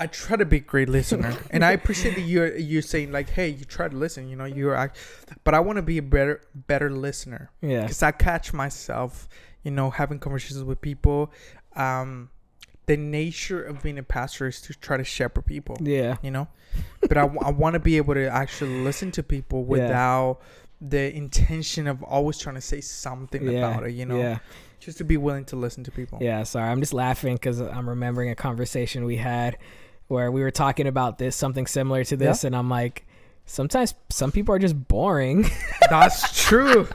I 0.00 0.06
try 0.08 0.36
to 0.36 0.44
be 0.44 0.56
a 0.56 0.60
great 0.60 0.88
listener, 0.88 1.36
and 1.50 1.64
I 1.64 1.72
appreciate 1.72 2.14
that 2.16 2.22
you're 2.22 2.56
you're 2.56 2.82
saying 2.82 3.12
like, 3.12 3.30
hey, 3.30 3.48
you 3.48 3.64
try 3.64 3.88
to 3.88 3.96
listen. 3.96 4.28
You 4.28 4.36
know, 4.36 4.44
you're 4.46 4.74
act, 4.74 4.96
but 5.44 5.54
I 5.54 5.60
want 5.60 5.76
to 5.76 5.82
be 5.82 5.98
a 5.98 6.02
better 6.02 6.40
better 6.54 6.90
listener 6.90 7.50
yeah 7.60 7.82
because 7.82 8.02
I 8.02 8.10
catch 8.10 8.52
myself, 8.52 9.28
you 9.62 9.70
know, 9.70 9.90
having 9.90 10.18
conversations 10.18 10.64
with 10.64 10.80
people. 10.80 11.30
Um, 11.76 12.30
the 12.86 12.96
nature 12.96 13.62
of 13.62 13.80
being 13.80 13.96
a 13.96 14.02
pastor 14.02 14.48
is 14.48 14.60
to 14.62 14.74
try 14.74 14.96
to 14.96 15.04
shepherd 15.04 15.46
people 15.46 15.78
yeah 15.80 16.16
you 16.20 16.32
know 16.32 16.48
but 17.00 17.16
I, 17.16 17.22
I 17.22 17.50
want 17.50 17.74
to 17.74 17.78
be 17.78 17.96
able 17.96 18.14
to 18.14 18.26
actually 18.28 18.82
listen 18.82 19.12
to 19.12 19.22
people 19.22 19.60
Yeah. 19.60 19.66
without 19.68 20.40
the 20.80 21.14
intention 21.16 21.86
of 21.86 22.02
always 22.02 22.38
trying 22.38 22.56
to 22.56 22.60
say 22.60 22.80
something 22.80 23.44
yeah 23.44 23.58
about 23.58 23.86
it 23.86 23.92
you 23.92 24.04
know 24.04 24.18
yeah 24.18 24.38
just 24.84 24.98
to 24.98 25.04
be 25.04 25.16
willing 25.16 25.44
to 25.46 25.56
listen 25.56 25.84
to 25.84 25.90
people 25.90 26.18
Yeah, 26.20 26.42
sorry. 26.42 26.70
I'm 26.70 26.80
just 26.80 26.92
laughing 26.92 27.36
because 27.36 27.60
I'm 27.60 27.88
remembering 27.88 28.30
a 28.30 28.34
conversation 28.34 29.04
we 29.04 29.16
had 29.16 29.58
where 30.08 30.30
we 30.30 30.42
were 30.42 30.50
talking 30.50 30.86
about 30.86 31.18
this, 31.18 31.36
something 31.36 31.66
similar 31.66 32.04
to 32.04 32.16
this, 32.16 32.44
and 32.44 32.54
I'm 32.54 32.68
like, 32.68 33.06
sometimes 33.46 33.94
some 34.10 34.32
people 34.32 34.54
are 34.54 34.58
just 34.58 34.88
boring. 34.88 35.46
that's 35.90 36.44
true 36.44 36.88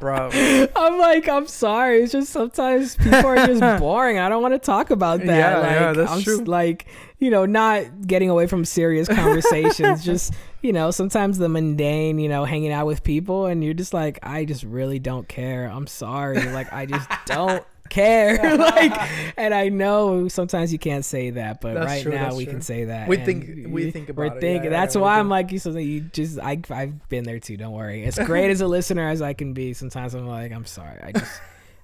bro 0.00 0.30
I'm 0.76 0.98
like, 0.98 1.28
I'm 1.28 1.46
sorry. 1.46 2.02
It's 2.02 2.12
just 2.12 2.30
sometimes 2.30 2.96
people 2.96 3.26
are 3.26 3.46
just 3.46 3.60
boring. 3.80 4.18
I 4.18 4.28
don't 4.28 4.42
want 4.42 4.54
to 4.54 4.58
talk 4.58 4.90
about 4.90 5.20
that. 5.20 5.26
Yeah, 5.26 5.58
like, 5.58 5.70
yeah, 5.70 5.92
that's 5.92 6.10
I'm 6.10 6.22
true. 6.22 6.38
Just, 6.38 6.48
like, 6.48 6.86
you 7.18 7.30
know, 7.30 7.46
not 7.46 8.06
getting 8.06 8.30
away 8.30 8.46
from 8.46 8.64
serious 8.64 9.08
conversations. 9.08 10.04
just, 10.04 10.34
you 10.66 10.72
know, 10.72 10.90
sometimes 10.90 11.38
the 11.38 11.48
mundane, 11.48 12.18
you 12.18 12.28
know, 12.28 12.44
hanging 12.44 12.72
out 12.72 12.86
with 12.86 13.02
people, 13.04 13.46
and 13.46 13.62
you're 13.62 13.72
just 13.74 13.94
like, 13.94 14.18
I 14.22 14.44
just 14.44 14.64
really 14.64 14.98
don't 14.98 15.28
care. 15.28 15.66
I'm 15.66 15.86
sorry. 15.86 16.42
Like, 16.50 16.72
I 16.72 16.86
just 16.86 17.08
don't 17.26 17.64
care. 17.88 18.56
like, 18.58 18.92
and 19.36 19.54
I 19.54 19.68
know 19.68 20.26
sometimes 20.28 20.72
you 20.72 20.78
can't 20.78 21.04
say 21.04 21.30
that, 21.30 21.60
but 21.60 21.74
That's 21.74 21.86
right 21.86 22.02
true, 22.02 22.12
now 22.12 22.34
we 22.34 22.44
true. 22.44 22.54
can 22.54 22.62
say 22.62 22.84
that. 22.86 23.08
We 23.08 23.16
think- 23.18 23.68
we 23.68 23.90
think 23.92 24.08
we're 24.14 24.24
about 24.26 24.38
it. 24.38 24.40
thinking. 24.40 24.64
Yeah, 24.64 24.76
yeah, 24.76 24.80
that's 24.84 24.96
we 24.96 25.02
why. 25.02 25.18
I'm 25.18 25.28
like, 25.28 25.52
you 25.52 25.58
something 25.60 25.86
you 25.86 26.00
just 26.00 26.38
I 26.40 26.60
I've 26.70 27.08
been 27.08 27.22
there 27.24 27.38
too. 27.38 27.56
Don't 27.56 27.72
worry. 27.72 28.04
As 28.04 28.18
great 28.18 28.50
as 28.50 28.60
a 28.60 28.66
listener 28.66 29.08
as 29.08 29.22
I 29.22 29.34
can 29.34 29.52
be, 29.54 29.72
sometimes 29.72 30.14
I'm 30.14 30.26
like, 30.26 30.50
I'm 30.52 30.66
sorry. 30.66 31.00
I 31.02 31.12
just 31.12 31.40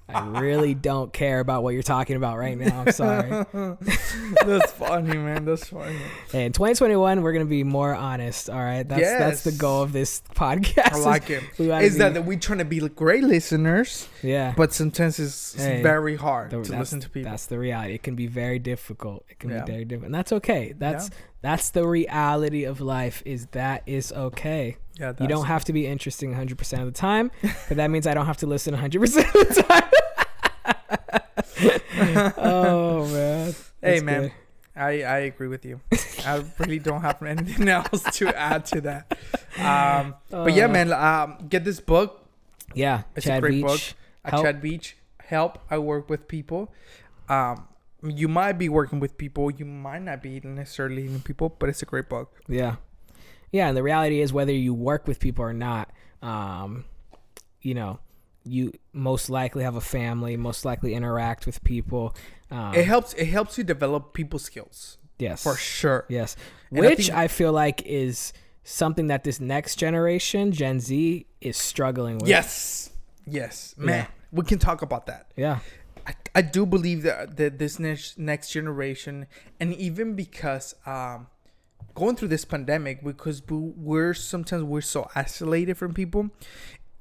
I 0.09 0.39
really 0.41 0.73
don't 0.73 1.11
care 1.13 1.39
about 1.39 1.63
what 1.63 1.73
you're 1.73 1.81
talking 1.81 2.15
about 2.17 2.37
right 2.37 2.57
now. 2.57 2.81
I'm 2.81 2.91
sorry. 2.91 3.45
that's 4.45 4.71
funny 4.73 5.17
man 5.17 5.45
that's 5.45 5.69
funny 5.69 5.97
Hey, 6.31 6.45
in 6.45 6.51
2021, 6.51 7.21
we're 7.21 7.33
gonna 7.33 7.45
be 7.45 7.63
more 7.63 7.95
honest. 7.95 8.49
All 8.49 8.59
right, 8.59 8.87
that's 8.87 9.01
that's 9.01 9.43
the 9.43 9.51
goal 9.53 9.81
of 9.81 9.93
this 9.93 10.21
podcast. 10.35 10.93
i 10.93 10.97
like 10.97 11.29
it 11.29 11.43
is 11.57 11.97
that, 11.97 12.15
that 12.15 12.25
we 12.25 12.37
trying 12.37 12.59
to 12.59 12.65
be 12.65 12.79
great 12.89 13.23
listeners 13.23 14.07
yeah, 14.21 14.53
but 14.55 14.73
sometimes 14.73 15.19
it's, 15.19 15.55
it's 15.55 15.63
Hey, 15.63 15.81
very 15.81 16.15
hard 16.15 16.51
the- 16.51 16.61
to 16.63 16.77
listen 16.77 16.99
to 16.99 17.09
people 17.09 17.31
That's 17.31 17.45
the 17.47 17.57
reality. 17.59 17.93
It 17.95 18.03
can 18.03 18.15
be 18.15 18.27
very 18.27 18.59
difficult. 18.59 19.25
It 19.29 19.39
can 19.39 19.49
Yeah. 19.49 19.63
be 19.63 19.71
very 19.71 19.85
difficult, 19.85 20.07
and 20.07 20.15
that's 20.15 20.31
okay. 20.33 20.73
That's 20.77 21.09
that's 21.41 21.69
the 21.71 21.87
reality 21.87 22.63
of 22.65 22.81
life. 22.81 23.21
Is 23.25 23.47
that 23.47 23.83
is 23.85 24.11
okay. 24.11 24.77
Yeah 24.99 25.13
You 25.19 25.27
don't 25.27 25.45
have 25.45 25.65
to 25.65 25.73
be 25.73 25.87
interesting 25.87 26.29
100 26.29 26.57
percent 26.57 26.81
of 26.81 26.87
the 26.87 26.97
time, 26.97 27.31
but 27.67 27.77
that 27.77 27.89
means 27.89 28.05
I 28.07 28.13
don't 28.13 28.25
have 28.25 28.37
to 28.37 28.47
listen 28.47 28.73
100 28.73 28.99
percent 28.99 29.27
of 29.27 29.33
the 29.33 29.63
time. 29.63 29.89
oh 32.37 33.07
man. 33.11 33.55
Hey, 33.81 33.99
man. 33.99 34.21
good. 34.23 34.31
I, 34.75 35.03
I 35.03 35.17
agree 35.19 35.47
with 35.47 35.65
you. 35.65 35.81
I 36.25 36.43
really 36.59 36.79
don't 36.79 37.01
have 37.01 37.21
anything 37.23 37.67
else 37.69 38.03
to 38.17 38.27
add 38.35 38.65
to 38.67 38.81
that. 38.81 39.17
Um, 39.59 40.15
but 40.31 40.53
yeah, 40.53 40.65
Uh, 40.65 40.69
man, 40.69 40.93
um, 40.93 41.45
get 41.47 41.63
this 41.63 41.79
book. 41.79 42.25
Yeah, 42.73 43.03
It's 43.15 43.27
a 43.27 43.39
great 43.39 43.61
Veach. 43.63 43.67
book. 43.67 43.81
At 44.25 44.31
Help. 44.33 44.43
Chad 44.45 44.61
Veach, 44.63 44.93
help. 45.19 45.59
I 45.69 45.77
work 45.77 46.09
with 46.09 46.27
people. 46.27 46.71
Um, 47.29 47.67
you 48.01 48.27
might 48.27 48.53
be 48.53 48.67
working 48.69 48.99
with 48.99 49.17
people. 49.17 49.51
You 49.51 49.65
might 49.65 50.01
not 50.01 50.23
be 50.23 50.39
necessarily 50.39 51.03
leading 51.03 51.19
people, 51.21 51.55
but 51.59 51.69
it's 51.69 51.81
a 51.81 51.85
great 51.85 52.09
book. 52.09 52.33
Yeah, 52.47 52.77
yeah, 53.53 53.67
and 53.67 53.77
the 53.77 53.83
reality 53.83 54.19
is 54.19 54.33
whether 54.33 54.51
you 54.51 54.73
work 54.73 55.07
with 55.07 55.19
people 55.19 55.45
or 55.45 55.53
not, 55.53 55.91
um, 56.23 56.85
you 57.61 57.75
know, 57.75 57.99
you 58.43 58.73
most 58.91 59.29
likely 59.29 59.63
have 59.63 59.75
a 59.75 59.81
family, 59.81 60.35
most 60.35 60.65
likely 60.65 60.95
interact 60.95 61.45
with 61.45 61.63
people. 61.63 62.15
Um, 62.51 62.73
it 62.73 62.85
helps. 62.85 63.13
It 63.13 63.27
helps 63.27 63.57
you 63.57 63.63
develop 63.63 64.13
people 64.13 64.39
skills 64.39 64.97
yes, 65.19 65.43
for 65.43 65.55
sure. 65.55 66.05
Yes, 66.09 66.35
And 66.71 66.79
I 66.79 66.89
which 66.89 67.07
think- 67.07 67.17
I, 67.17 67.27
feel 67.27 67.53
like 67.53 67.83
is 67.85 68.33
something 68.63 69.07
that 69.07 69.23
this 69.23 69.39
next 69.39 69.75
generation, 69.75 70.51
Gen 70.51 70.79
Z, 70.79 71.25
is 71.39 71.55
struggling 71.55 72.17
with. 72.17 72.27
Yes, 72.27 72.89
yes, 73.25 73.75
man. 73.77 73.99
Yeah. 73.99 74.07
We 74.31 74.43
can 74.45 74.57
talk 74.57 74.81
about 74.81 75.05
that. 75.05 75.31
Yeah. 75.35 75.59
I, 76.07 76.15
I 76.35 76.41
do 76.41 76.65
believe 76.65 77.03
that, 77.03 77.37
that 77.37 77.59
this 77.59 77.79
next 77.79 78.17
next 78.17 78.49
generation, 78.49 79.27
and 79.59 79.73
even 79.75 80.15
because 80.15 80.75
um, 80.85 81.27
going 81.95 82.15
through 82.15 82.29
this 82.29 82.45
pandemic, 82.45 83.03
because 83.03 83.41
we, 83.47 83.57
we're 83.57 84.13
sometimes 84.13 84.63
we're 84.63 84.81
so 84.81 85.09
isolated 85.15 85.77
from 85.77 85.93
people, 85.93 86.29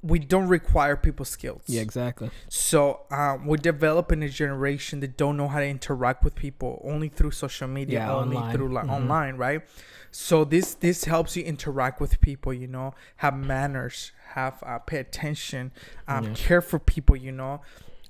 we 0.03 0.19
don't 0.19 0.49
require 0.49 0.97
people 0.97 1.25
skills. 1.25 1.63
Yeah. 1.67 1.81
Exactly. 1.83 2.31
So 2.49 3.03
um, 3.11 3.47
we're 3.47 3.57
developing 3.57 4.23
a 4.25 4.29
generation 4.29 4.99
that 5.01 5.17
don't 5.17 5.37
know 5.37 5.47
how 5.49 5.61
to 5.61 5.67
interact 5.67 6.25
with 6.25 6.35
people 6.35 6.81
only 6.85 7.09
through 7.09 7.31
social 7.31 7.69
media, 7.69 8.01
Yeah, 8.01 8.13
only 8.13 8.37
online. 8.37 8.53
through 8.53 8.73
like 8.73 8.87
Mhm. 8.87 8.91
online, 8.93 9.37
right? 9.37 9.63
So 10.11 10.45
this 10.45 10.75
this 10.75 11.05
helps 11.05 11.37
you 11.37 11.45
interact 11.45 12.01
with 12.01 12.21
people, 12.21 12.53
you 12.53 12.67
know, 12.67 12.95
have 13.17 13.35
manners, 13.37 14.11
have 14.35 14.63
uh, 14.67 14.79
pay 14.81 14.99
attention, 14.99 15.71
um, 16.09 16.25
Yeah. 16.25 16.35
care 16.35 16.61
for 16.61 16.79
people, 16.79 17.17
you 17.17 17.33
know. 17.33 17.61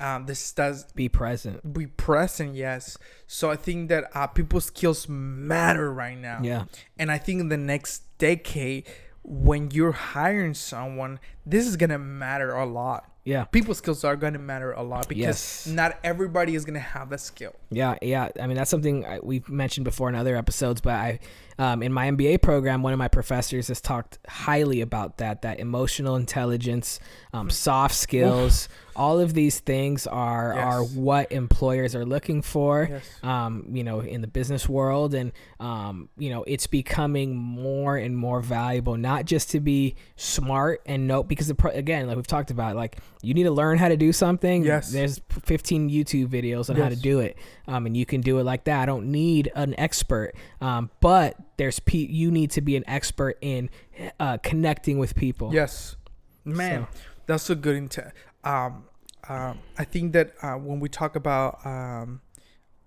Um, 0.03 0.27
this 0.27 0.53
does 0.53 0.85
Be 0.95 1.09
present. 1.09 1.73
be 1.73 1.87
present, 1.87 2.55
yes. 2.55 2.99
So 3.27 3.51
I 3.51 3.57
think 3.57 3.89
that 3.91 4.11
uh, 4.15 4.27
people's 4.27 4.65
skills 4.67 5.09
matter 5.09 5.93
right 5.93 6.19
now. 6.19 6.41
Yeah. 6.43 6.65
And 6.99 7.11
I 7.13 7.19
think 7.19 7.41
in 7.41 7.49
the 7.49 7.57
next 7.57 8.03
decade, 8.19 8.87
when 9.23 9.71
you're 9.71 9.93
hiring 9.93 10.55
someone, 10.55 11.21
this 11.47 11.67
is 11.67 11.77
gonna 11.77 11.99
matter 11.99 12.53
a 12.55 12.67
lot. 12.67 13.09
Yeah. 13.25 13.45
People 13.45 13.75
skills 13.75 14.03
are 14.03 14.17
to 14.33 14.39
matter 14.41 14.73
a 14.73 14.83
lot 14.83 15.09
because 15.09 15.21
Yes. 15.23 15.67
not 15.69 15.97
everybody 16.03 16.57
is 16.57 16.65
to 16.75 16.81
have 16.81 17.09
that 17.11 17.21
skill. 17.21 17.55
Yeah, 17.71 17.97
yeah. 18.03 18.31
I 18.41 18.49
mean, 18.49 18.57
that's 18.57 18.71
something 18.71 19.07
I, 19.07 19.21
we've 19.23 19.49
mentioned 19.49 19.85
before 19.85 20.09
in 20.09 20.17
other 20.17 20.35
episodes, 20.37 20.81
but 20.81 20.95
I, 20.95 21.21
um, 21.59 21.83
in 21.83 21.93
my 21.93 22.11
MBA 22.11 22.41
program, 22.43 22.83
one 22.83 22.93
of 22.93 22.99
my 22.99 23.09
professors 23.09 23.69
has 23.69 23.81
talked 23.81 24.19
highly 24.29 24.81
about 24.81 25.19
that. 25.19 25.43
That 25.43 25.61
emotional 25.61 26.17
intelligence, 26.17 26.99
um, 27.33 27.51
soft 27.51 27.95
skills, 27.95 28.69
all 28.95 29.21
of 29.21 29.33
these 29.35 29.61
things 29.61 30.07
are 30.07 30.53
Yes. 30.55 30.65
are 30.65 30.83
what 30.85 31.33
employers 31.33 31.95
are 31.95 32.05
looking 32.05 32.43
for. 32.43 32.89
Yes. 32.91 33.05
Um, 33.23 33.67
you 33.73 33.85
know, 33.85 34.01
in 34.01 34.21
the 34.21 34.27
business 34.27 34.69
world, 34.69 35.15
and 35.15 35.33
um, 35.61 36.09
you 36.19 36.31
know, 36.31 36.45
it's 36.47 36.67
becoming 36.67 37.37
more 37.37 37.97
and 37.97 38.17
more 38.17 38.41
valuable. 38.41 38.97
Not 38.97 39.25
just 39.25 39.51
to 39.53 39.61
be 39.61 39.95
smart 40.17 40.83
and 40.87 41.07
know, 41.07 41.23
because 41.23 41.49
the 41.49 41.55
pro- 41.55 41.71
again, 41.73 42.07
like 42.07 42.17
we've 42.17 42.27
talked 42.27 42.51
about, 42.51 42.77
like 42.77 42.99
you 43.23 43.35
need 43.35 43.45
to 43.45 43.51
learn 43.51 43.79
how 43.79 43.89
to 43.89 43.97
do 43.97 44.13
something. 44.13 44.65
Yes. 44.65 44.91
There's 44.93 45.21
15 45.45 45.89
YouTube 45.91 46.29
videos 46.29 46.69
on 46.71 46.77
how 46.77 46.89
to 46.89 46.97
do 46.97 47.21
it, 47.21 47.37
um, 47.67 47.87
and 47.87 47.97
you 47.97 48.07
can 48.07 48.21
do 48.21 48.39
it 48.39 48.45
like 48.45 48.65
that. 48.65 48.81
I 48.81 48.87
don't 48.87 49.11
need 49.11 49.51
an 49.55 49.75
expert, 49.79 50.35
um, 50.61 50.91
but 51.01 51.37
there's 51.57 51.79
pe- 51.81 51.99
you 51.99 52.31
need 52.31 52.51
to 52.53 52.61
be 52.61 52.77
an 52.77 52.85
expert 52.87 53.39
in 53.41 53.71
uh, 54.19 54.39
connecting 54.39 54.99
with 54.99 55.15
people. 55.15 55.53
Yes, 55.53 55.97
man, 56.45 56.87
that's 57.27 57.51
a 57.51 57.55
good 57.55 57.77
intent. 57.77 58.13
Um, 58.45 58.85
um, 59.29 59.61
I 59.79 59.85
think 59.85 60.13
that 60.13 60.35
uh, 60.43 60.55
when 60.55 60.81
we 60.81 60.89
talk 60.89 61.15
about 61.17 61.65
um, 61.65 62.21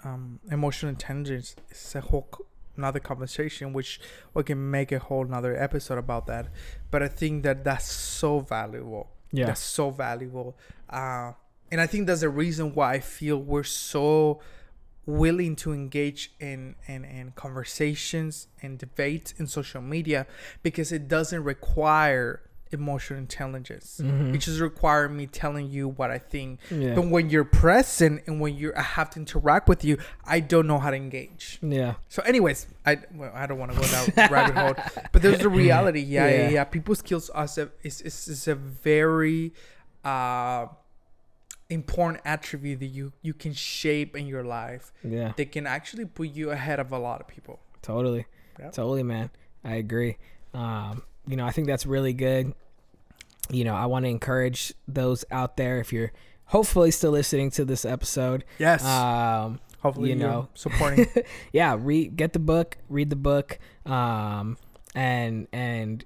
um, 0.03 0.39
emotional 0.51 0.89
intelligence, 0.89 1.55
it's 1.69 1.95
a 1.95 2.01
whole 2.01 2.27
c- 2.35 2.43
another 2.77 2.99
conversation, 2.99 3.73
which 3.73 3.99
we 4.33 4.43
can 4.43 4.69
make 4.69 4.91
a 4.91 4.99
whole 4.99 5.25
another 5.25 5.55
episode 5.55 5.97
about 5.97 6.27
that. 6.27 6.47
But 6.91 7.01
I 7.01 7.07
think 7.07 7.43
that 7.43 7.63
that's 7.63 7.89
so 7.89 8.39
valuable. 8.39 9.09
Yeah. 9.31 9.47
that's 9.47 9.61
so 9.61 9.89
valuable. 9.89 10.57
Uh, 10.89 11.33
and 11.71 11.81
I 11.81 11.87
think 11.87 12.07
that's 12.07 12.21
the 12.21 12.29
reason 12.29 12.73
why 12.73 12.93
I 12.93 12.99
feel 12.99 13.37
we're 13.37 13.63
so 13.63 14.39
willing 15.05 15.55
to 15.55 15.71
engage 15.71 16.31
in, 16.39 16.75
in, 16.87 17.05
in 17.05 17.31
conversations 17.35 18.47
and 18.61 18.77
debates 18.77 19.33
in 19.37 19.47
social 19.47 19.81
media 19.81 20.25
because 20.63 20.91
it 20.91 21.07
doesn't 21.07 21.43
require 21.43 22.41
emotional 22.71 23.17
intelligence. 23.19 24.01
It 24.03 24.39
just 24.39 24.59
requires 24.59 25.09
me 25.11 25.27
telling 25.27 25.69
you 25.69 25.87
what 25.87 26.09
I 26.11 26.17
think. 26.17 26.59
Yeah. 26.71 26.95
But 26.95 27.07
when 27.07 27.29
you're 27.29 27.45
present 27.45 28.23
and 28.27 28.41
when 28.41 28.55
you 28.55 28.73
I 28.75 28.81
have 28.81 29.11
to 29.11 29.19
interact 29.19 29.69
with 29.69 29.85
you, 29.85 29.97
I 30.25 30.39
don't 30.41 30.67
know 30.67 30.79
how 30.79 30.89
to 30.89 30.95
engage. 30.97 31.59
Yeah. 31.61 31.93
So, 32.09 32.21
anyways, 32.23 32.67
I 32.85 32.97
well, 33.13 33.31
I 33.33 33.45
don't 33.45 33.59
want 33.59 33.71
to 33.73 33.79
go 33.79 33.85
down 33.87 34.29
rabbit 34.31 34.55
hole, 34.57 35.03
but 35.11 35.21
there's 35.21 35.39
the 35.39 35.47
reality. 35.49 36.01
Yeah, 36.01 36.27
yeah, 36.27 36.35
Yeah. 36.35 36.49
yeah. 36.49 36.63
People 36.65 36.95
skills 36.95 37.29
are 37.29 37.45
a, 37.45 37.69
is, 37.83 38.01
is 38.01 38.27
is 38.27 38.47
a 38.47 38.55
very 38.55 39.53
uh 40.03 40.65
important 41.69 42.21
attribute 42.25 42.79
that 42.79 42.87
you 42.87 43.13
you 43.21 43.33
can 43.33 43.53
shape 43.53 44.15
in 44.15 44.27
your 44.27 44.43
life. 44.43 44.91
Yeah. 45.03 45.33
They 45.35 45.45
can 45.45 45.65
actually 45.65 46.05
put 46.05 46.29
you 46.29 46.51
ahead 46.51 46.79
of 46.79 46.91
a 46.91 46.99
lot 46.99 47.21
of 47.21 47.27
people. 47.27 47.59
Totally. 47.81 48.25
Yep. 48.59 48.73
Totally, 48.73 49.03
man. 49.03 49.29
I 49.63 49.75
agree. 49.75 50.17
Um, 50.53 51.03
you 51.27 51.35
know, 51.35 51.45
I 51.45 51.51
think 51.51 51.67
that's 51.67 51.85
really 51.85 52.13
good. 52.13 52.53
You 53.49 53.63
know, 53.63 53.75
I 53.75 53.85
want 53.85 54.05
to 54.05 54.09
encourage 54.09 54.73
those 54.87 55.25
out 55.31 55.57
there 55.57 55.79
if 55.79 55.91
you're 55.91 56.11
hopefully 56.45 56.91
still 56.91 57.11
listening 57.11 57.51
to 57.51 57.65
this 57.65 57.85
episode. 57.85 58.43
Yes. 58.59 58.83
Um, 58.83 59.59
Hopefully, 59.81 60.09
you 60.09 60.15
know, 60.15 60.49
supporting. 60.55 61.07
yeah, 61.53 61.77
read 61.79 62.15
get 62.15 62.33
the 62.33 62.39
book, 62.39 62.77
read 62.89 63.11
the 63.11 63.15
book, 63.15 63.59
um, 63.85 64.57
and 64.95 65.47
and 65.53 66.03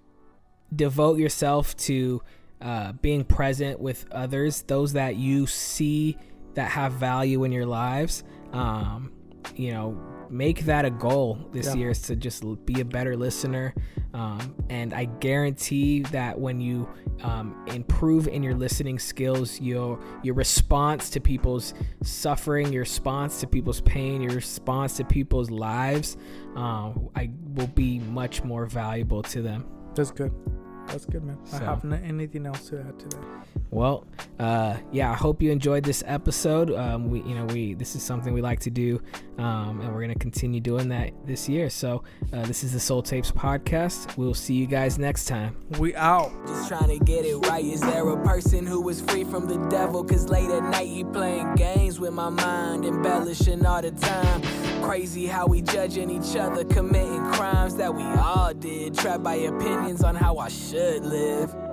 devote 0.75 1.17
yourself 1.17 1.77
to 1.77 2.21
uh, 2.61 2.93
being 2.93 3.23
present 3.23 3.79
with 3.79 4.05
others, 4.11 4.63
those 4.63 4.93
that 4.93 5.15
you 5.15 5.47
see 5.47 6.17
that 6.55 6.69
have 6.71 6.93
value 6.93 7.43
in 7.43 7.51
your 7.51 7.65
lives. 7.65 8.23
Um, 8.53 9.11
you 9.55 9.71
know, 9.71 9.97
make 10.29 10.65
that 10.65 10.85
a 10.85 10.89
goal 10.91 11.39
this 11.51 11.67
Yeah. 11.67 11.75
year 11.75 11.89
is 11.91 12.01
to 12.03 12.15
just 12.15 12.43
be 12.65 12.81
a 12.81 12.85
better 12.85 13.15
listener. 13.15 13.73
Um, 14.13 14.55
and 14.69 14.93
I 14.93 15.05
guarantee 15.05 16.01
that 16.11 16.39
when 16.39 16.59
you 16.59 16.87
um, 17.23 17.63
improve 17.67 18.27
in 18.27 18.43
your 18.43 18.55
listening 18.55 18.97
skills, 18.99 19.59
your 19.61 19.99
your 20.23 20.35
response 20.35 21.09
to 21.11 21.19
people's 21.19 21.73
suffering, 22.03 22.71
your 22.73 22.81
response 22.81 23.39
to 23.41 23.47
people's 23.47 23.81
pain, 23.81 24.21
your 24.21 24.33
response 24.33 24.97
to 24.97 25.03
people's 25.05 25.49
lives, 25.49 26.17
um, 26.55 27.09
I 27.15 27.29
will 27.55 27.67
be 27.67 27.99
much 27.99 28.43
more 28.43 28.65
valuable 28.65 29.21
to 29.23 29.41
them. 29.41 29.65
That's 29.95 30.11
good. 30.11 30.31
That's 30.89 31.05
good, 31.05 31.23
man. 31.23 31.37
I 31.53 31.57
have 31.59 31.85
n- 31.85 32.01
anything 32.05 32.45
else 32.45 32.67
to 32.69 32.79
add 32.79 32.99
to 32.99 33.05
that. 33.09 33.25
Well, 33.71 34.07
uh, 34.39 34.77
yeah, 34.91 35.11
I 35.11 35.15
hope 35.15 35.41
you 35.41 35.51
enjoyed 35.51 35.83
this 35.83 36.03
episode. 36.07 36.71
Um, 36.71 37.09
we, 37.09 37.19
you 37.21 37.35
know, 37.35 37.45
we 37.45 37.75
this 37.75 37.95
is 37.95 38.01
something 38.01 38.33
we 38.33 38.41
like 38.41 38.59
to 38.61 38.71
do, 38.71 38.99
um, 39.37 39.81
and 39.81 39.93
we're 39.93 40.01
gonna 40.01 40.15
continue 40.15 40.59
doing 40.59 40.89
that 40.89 41.11
this 41.25 41.47
year. 41.47 41.69
So, 41.69 42.03
uh, 42.33 42.45
this 42.47 42.63
is 42.63 42.73
the 42.73 42.79
Soul 42.79 43.03
Tapes 43.03 43.31
podcast. 43.31 44.17
We'll 44.17 44.33
see 44.33 44.55
you 44.55 44.65
guys 44.65 44.97
next 44.97 45.25
time. 45.25 45.55
We 45.77 45.95
out. 45.95 46.31
Just 46.47 46.67
trying 46.67 46.97
to 46.97 47.05
get 47.05 47.25
it 47.25 47.37
right. 47.47 47.63
Is 47.63 47.81
there 47.81 48.07
a 48.09 48.23
person 48.23 48.65
who 48.65 48.87
is 48.89 49.01
free 49.01 49.23
from 49.23 49.45
the 49.47 49.57
devil? 49.69 50.03
Cause 50.03 50.27
late 50.29 50.49
at 50.49 50.63
night 50.63 50.87
he 50.87 51.03
playing 51.03 51.53
games 51.55 51.99
with 51.99 52.13
my 52.13 52.29
mind, 52.29 52.85
embellishing 52.85 53.63
all 53.65 53.81
the 53.81 53.91
time. 53.91 54.41
Crazy 54.83 55.27
how 55.27 55.47
we 55.47 55.61
judging 55.61 56.09
each 56.09 56.35
other, 56.35 56.63
committing 56.63 57.23
crimes 57.33 57.75
that 57.75 57.93
we 57.93 58.03
all 58.03 58.53
did. 58.53 58.95
Trapped 58.95 59.23
by 59.23 59.35
opinions 59.35 60.03
on 60.03 60.15
how 60.15 60.37
I 60.37 60.49
should 60.49 61.05
live. 61.05 61.68